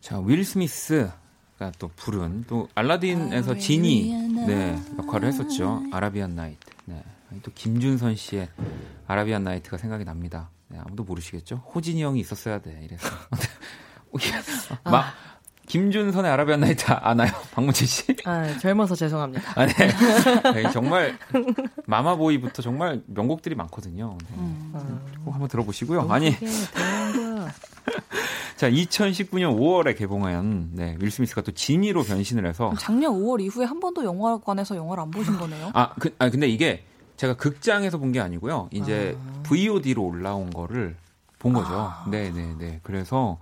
[0.00, 4.12] 자, 윌 스미스가 또 부른 또 알라딘에서 지니
[4.46, 5.82] 네, 역할을 했었죠.
[5.90, 6.70] 아라비안 나이트.
[6.84, 7.02] 네.
[7.42, 8.48] 또 김준선 씨의
[9.06, 10.50] 아라비안 나이트가 생각이 납니다.
[10.68, 11.56] 네, 아무도 모르시겠죠?
[11.74, 12.80] 호진이 형이 있었어야 돼.
[12.82, 13.08] 이래서.
[14.84, 15.04] 마,
[15.66, 17.30] 김준선의 아라비안 나이트 아나요?
[17.52, 18.16] 박문채 씨?
[18.24, 19.52] 아, 젊어서 죄송합니다.
[19.54, 19.74] 아, 네.
[20.54, 21.18] 네, 정말
[21.86, 24.16] 마마보이부터 정말 명곡들이 많거든요.
[24.30, 24.36] 네.
[24.74, 26.06] 아, 꼭 한번 들어보시고요.
[26.10, 27.48] 아니, 이게 대단한
[28.56, 33.78] 자 2019년 5월에 개봉한 네, 윌 스미스가 또 지니로 변신을 해서 작년 5월 이후에 한
[33.78, 35.70] 번도 영화관에서 영화를 안 보신 거네요.
[35.74, 36.84] 아, 그, 아 근데 이게
[37.18, 38.68] 제가 극장에서 본 게 아니고요.
[38.72, 40.96] 이제 VOD로 올라온 거를
[41.38, 41.92] 본 거죠.
[42.10, 42.80] 네, 네, 네.
[42.82, 43.38] 그래서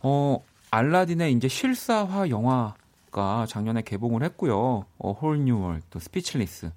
[0.00, 0.40] 어
[0.70, 4.84] 알라딘의 이제 실사화 영화가 작년에 개봉을 했고요.
[4.98, 6.70] A Whole New World 또 Speechless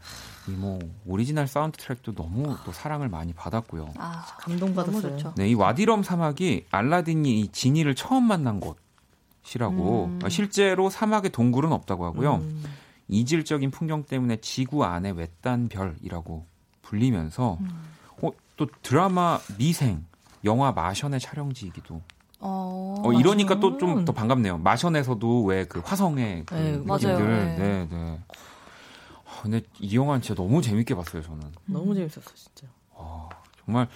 [0.48, 3.94] 이 뭐 오리지널 사운드 트랙도 너무 또 사랑을 많이 받았고요.
[3.98, 5.34] 아, 감동받았어요.
[5.38, 10.20] 네, 이 와디 럼 사막이 알라딘이 이 지니를 처음 만난 곳이라고 음.
[10.30, 12.36] 실제로 사막에 동굴은 없다고 하고요.
[12.36, 12.64] 음,
[13.08, 16.46] 이질적인 풍경 때문에 지구 안의 외딴 별이라고
[16.82, 17.60] 불리면서
[18.22, 20.06] 어, 또 드라마 미생,
[20.46, 22.02] 영화 마션의 촬영지이기도.
[22.40, 24.58] 어, 어, 이러니까 또 좀 더 반갑네요.
[24.60, 26.86] 마션에서도 왜 그 화성의 그 네, 느낌들.
[26.88, 27.28] 맞아요.
[27.28, 27.56] 네.
[27.56, 28.20] 네, 네.
[29.26, 31.52] 아, 근데 이 영화는 진짜 너무 재밌게 봤어요, 저는.
[31.66, 32.68] 너무 재밌었어, 진짜.
[32.96, 33.30] 아,
[33.66, 33.88] 정말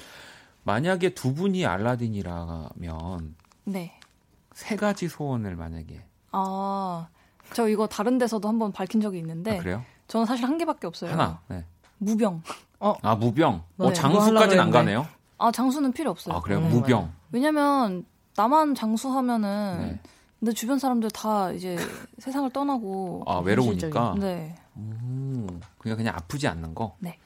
[0.64, 3.36] 만약에 두 분이 알라딘이라면
[3.66, 4.00] 네.
[4.54, 7.08] 세 가지 소원을 만약에 아,
[7.54, 9.84] 저 이거 다른 데서도 한번 밝힌 적이 있는데 아, 그래요?
[10.08, 11.12] 저는 사실 한 개밖에 없어요.
[11.12, 11.42] 하나.
[11.48, 11.66] 네.
[11.98, 12.42] 무병.
[12.80, 13.54] 아 무병.
[13.54, 15.08] 네, 어, 뭐 장수까지는 안 가네요.
[15.38, 16.36] 아, 장수는 필요 없어요.
[16.36, 16.60] 아 그래요?
[16.62, 17.12] 네, 무병.
[17.32, 20.00] 왜냐면 나만 장수하면은 네.
[20.40, 21.76] 내 주변 사람들 다 이제
[22.20, 24.16] 세상을 떠나고 아 외로우니까.
[24.20, 24.56] 네.
[24.76, 26.96] 음, 그냥 그냥 아프지 않는 거.
[27.00, 27.18] 네.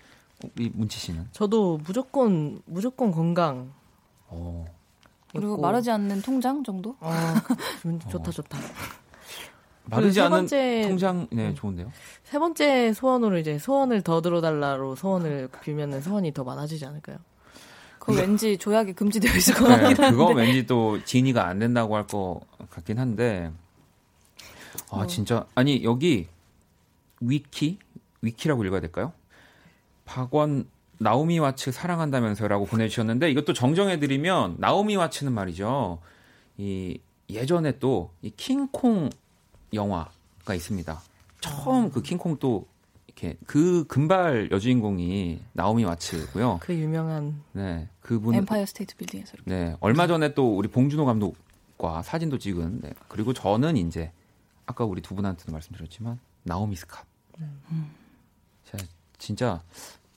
[0.43, 1.27] 어, 이 문치 씨는.
[1.31, 3.73] 저도 무조건 무조건 건강.
[4.27, 4.65] 어.
[5.31, 5.61] 그리고 있고.
[5.61, 6.95] 마르지 않는 통장 정도?
[6.99, 7.11] 어,
[7.85, 8.57] 음, 좋다 좋다.
[9.85, 10.47] 마르지 세 않은
[10.87, 11.91] 통장 네 좋은데요.
[12.23, 17.17] 세 번째 소원으로 이제 소원을 더 들어달라로 소원을 빌면은 소원이 더 많아지지 않을까요?
[17.99, 20.11] 그거 왠지 조약에 금지되어 있을 것 네, 같긴 한데.
[20.11, 23.51] 그거 왠지 또 진이가 안 된다고 할 것 같긴 한데.
[24.89, 25.01] 어.
[25.01, 26.27] 아 진짜 아니 여기
[27.19, 27.77] 위키
[28.21, 29.13] 위키라고 읽어야 될까요?
[30.05, 30.67] 박원
[30.99, 35.99] 나오미 와츠 사랑한다면서요라고 보내주셨는데 이것도 정정해드리면 나오미 와츠는 말이죠.
[36.57, 39.09] 이 예전에 또 이 킹콩
[39.73, 41.01] 영화가 있습니다.
[41.39, 42.67] 처음 그 킹콩 또
[43.07, 46.59] 이렇게 그 금발 여주인공이 나오미 와츠고요.
[46.61, 49.51] 그 유명한 네, 그분 엠파이어 스테이트 빌딩에서 이렇게.
[49.51, 52.81] 네, 얼마 전에 또 우리 봉준호 감독과 사진도 찍은.
[52.81, 52.93] 네.
[53.07, 54.11] 그리고 저는 이제
[54.65, 57.03] 아까 우리 두 분한테도 말씀드렸지만 나오미 스캇.
[58.65, 58.83] 제가
[59.17, 59.61] 진짜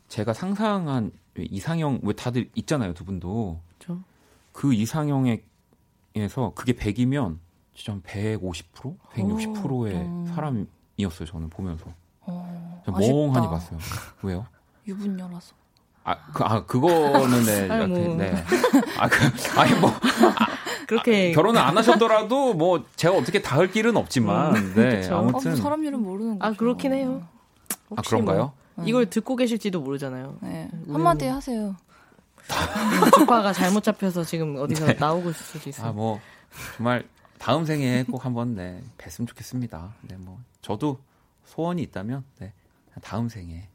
[0.09, 5.43] 제가 상상한 이상형 왜 다들 있잖아요 두 분도 저그 이상형에서
[6.55, 7.39] 그게 100이면
[7.75, 10.27] 진짜 한 150%, 160%의 음.
[10.35, 11.87] 사람이었어요 저는 보면서
[12.23, 12.83] 어.
[12.87, 13.79] 멍하니 봤어요.
[14.23, 14.47] 왜요?
[14.87, 15.55] 유분녀라서.
[16.05, 18.15] 아, 그, 아 그거는 네, 아니, 뭐.
[18.17, 18.45] 네.
[18.99, 19.91] 아, 그, 아니 뭐
[20.87, 25.17] 그렇게 결혼을 안 하셨더라도 뭐 제가 어떻게 닿을 길은 없지만 네 그쵸.
[25.17, 26.53] 어, 아무튼 뭐 사람 일은 모르는 거죠.
[26.53, 27.23] 아 그렇긴 해요.
[27.91, 28.53] 아 혹시 그런가요?
[28.75, 30.37] 뭐 이걸 듣고 계실지도 모르잖아요.
[30.43, 30.69] 네.
[30.87, 31.75] 우리 한마디 뭐- 하세요.
[33.19, 35.89] 주파가 잘못 잡혀서 지금 어디서 나오고 있을 수도 있어요.
[35.89, 36.21] 아 뭐
[36.77, 37.05] 정말
[37.45, 39.93] 다음 생에 꼭 한번 네 뵀으면 좋겠습니다.
[40.09, 40.99] 네 뭐 저도
[41.45, 42.53] 소원이 있다면 네
[43.03, 43.69] 다음 생에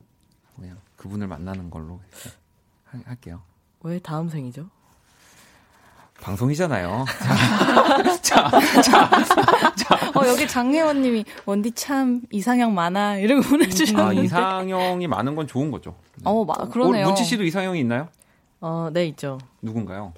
[0.56, 2.02] 그냥 그분을 만나는 걸로
[2.86, 3.42] 하- 할게요.
[3.82, 4.68] 왜 다음 생이죠?
[6.20, 7.06] 방송이잖아요.
[10.16, 14.24] 어, 여기 장혜원님이 원디 참 이상형 많아 이러고 아 보내주셨는데.
[14.24, 15.96] 이상형이 많은 건 좋은 거죠.
[16.16, 16.24] 네.
[16.26, 17.06] 어, 마, 그러네요.
[17.06, 18.10] 문치 씨도 이상형이 있나요?
[18.60, 19.38] 어, 네 있죠.
[19.62, 20.14] 누군가요?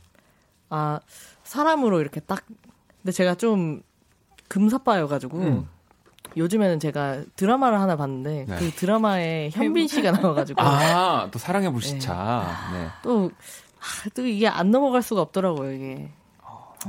[0.69, 0.99] 아
[1.43, 2.45] 사람으로 이렇게 딱.
[3.01, 3.81] 근데 제가 좀
[4.47, 5.67] 금사빠여가지고 음.
[6.37, 8.55] 요즘에는 제가 드라마를 하나 봤는데 네.
[8.57, 12.69] 그 드라마에 현빈 씨가 나와가지고 아 또 사랑의 불시차.
[12.73, 12.87] 네.
[13.03, 13.31] 또,
[13.79, 16.09] 아, 또 이게 안 넘어갈 수가 없더라고요 이게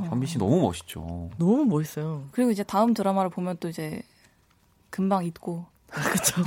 [0.08, 1.30] 현빈 씨 너무 멋있죠.
[1.38, 2.24] 너무 멋있어요.
[2.32, 4.02] 그리고 이제 다음 드라마를 보면 또 이제
[4.90, 6.42] 금방 잊고 그렇죠.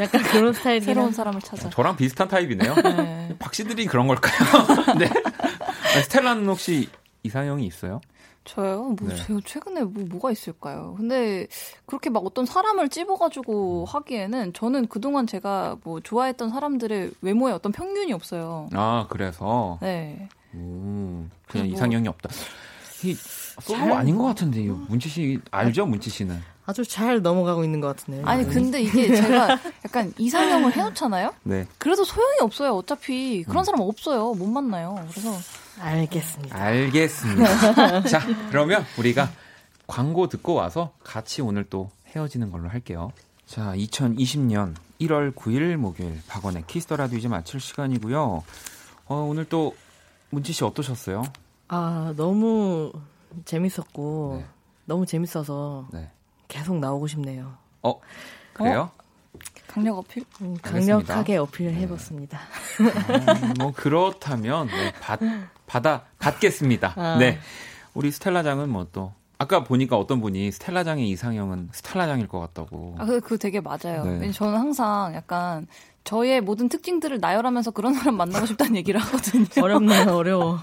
[0.00, 1.68] 약간 그런 스타일이긴 새로운 한- 사람을 찾아.
[1.70, 2.74] 저랑 비슷한 타입이네요.
[2.76, 3.36] 네.
[3.38, 4.96] 박 씨들이 그런 걸까요?
[4.98, 5.06] 네.
[5.94, 6.88] 아니, 스텔라는 혹시
[7.22, 8.00] 이상형이 있어요?
[8.46, 8.94] 저요?
[8.98, 9.16] 뭐, 네.
[9.16, 10.94] 제가 최근에 뭐, 뭐가 있을까요?
[10.96, 11.46] 근데
[11.84, 18.12] 그렇게 막 어떤 사람을 찝어가지고 하기에는 저는 그동안 제가 뭐 좋아했던 사람들의 외모에 어떤 평균이
[18.12, 18.68] 없어요.
[18.72, 20.28] 아 그래서 네.
[20.54, 22.30] 음, 그냥 뭐- 이상형이 없다.
[23.04, 23.14] 이
[23.60, 25.84] 솔로 아닌 것 같은데 요 문치 씨 알죠?
[25.86, 28.22] 문치 씨는 아주 잘 넘어가고 있는 것 같은데.
[28.24, 31.32] 아니, 근데 이게 제가 약간 이상형을 해놓잖아요?
[31.44, 32.74] 네 그래도 소용이 없어요.
[32.74, 34.32] 어차피 그런 사람 없어요.
[34.34, 34.96] 못 만나요.
[35.10, 35.30] 그래서
[35.80, 36.56] 알겠습니다.
[36.56, 38.02] 알겠습니다.
[38.08, 38.20] 자
[38.50, 39.28] 그러면 우리가
[39.86, 43.12] 광고 듣고 와서 같이 오늘 또 헤어지는 걸로 할게요.
[43.46, 48.42] 자 2020년 1월 9일 목요일 박원의 키스 더 라디오 이제 마칠 시간이고요.
[49.08, 49.76] 어, 오늘 또
[50.30, 51.22] 문치 씨 어떠셨어요?
[51.68, 52.92] 아 너무
[53.44, 54.46] 재밌었고 네.
[54.86, 56.10] 너무 재밌어서 네.
[56.48, 57.54] 계속 나오고 싶네요.
[57.82, 58.00] 어
[58.54, 58.90] 그래요?
[59.68, 60.24] 강력 어필?
[60.40, 60.70] 음, 알겠습니다.
[60.70, 62.40] 강력하게 어필을 해봤습니다.
[62.80, 65.20] 음, 뭐 그렇다면 네, 받
[65.66, 66.94] 받아 받겠습니다.
[66.96, 67.16] 아.
[67.18, 67.38] 네.
[67.94, 72.96] 우리 스텔라장은 뭐 또 아까 보니까 어떤 분이 스텔라장의 이상형은 스텔라장일 것 같다고.
[72.98, 74.04] 아, 그, 그 되게 맞아요.
[74.04, 74.30] 네.
[74.32, 75.66] 저는 항상 약간
[76.04, 79.44] 저의 모든 특징들을 나열하면서 그런 사람 만나고 싶다는 얘기를 하거든요.
[79.62, 80.58] 어렵네요, 어려워.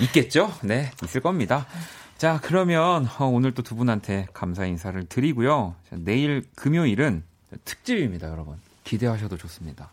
[0.00, 0.52] 있겠죠?
[0.62, 1.66] 네, 있을 겁니다.
[2.18, 5.74] 자, 그러면 어, 오늘 또 두 분한테 감사 인사를 드리고요.
[5.88, 7.22] 자, 내일 금요일은
[7.64, 8.56] 특집입니다, 여러분.
[8.82, 9.90] 기대하셔도 좋습니다.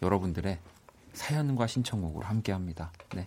[0.00, 0.58] 여러분들의
[1.12, 2.90] 사연과 신청곡으로 함께 합니다.
[3.14, 3.26] 네.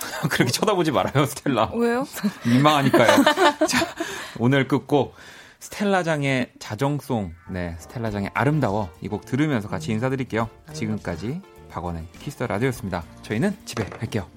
[0.30, 1.72] 그렇게 쳐다보지 말아요, 스텔라.
[1.74, 2.06] 왜요?
[2.46, 3.24] 민망하니까요.
[3.68, 3.86] 자,
[4.38, 5.14] 오늘 끝곡
[5.60, 10.48] 스텔라장의 자정송, 네, 스텔라장의 아름다워 이 곡 들으면서 같이 인사드릴게요.
[10.72, 11.40] 지금까지
[11.70, 13.02] 박원의 키스 더 라디오였습니다.
[13.22, 14.28] 저희는 집에 갈게요.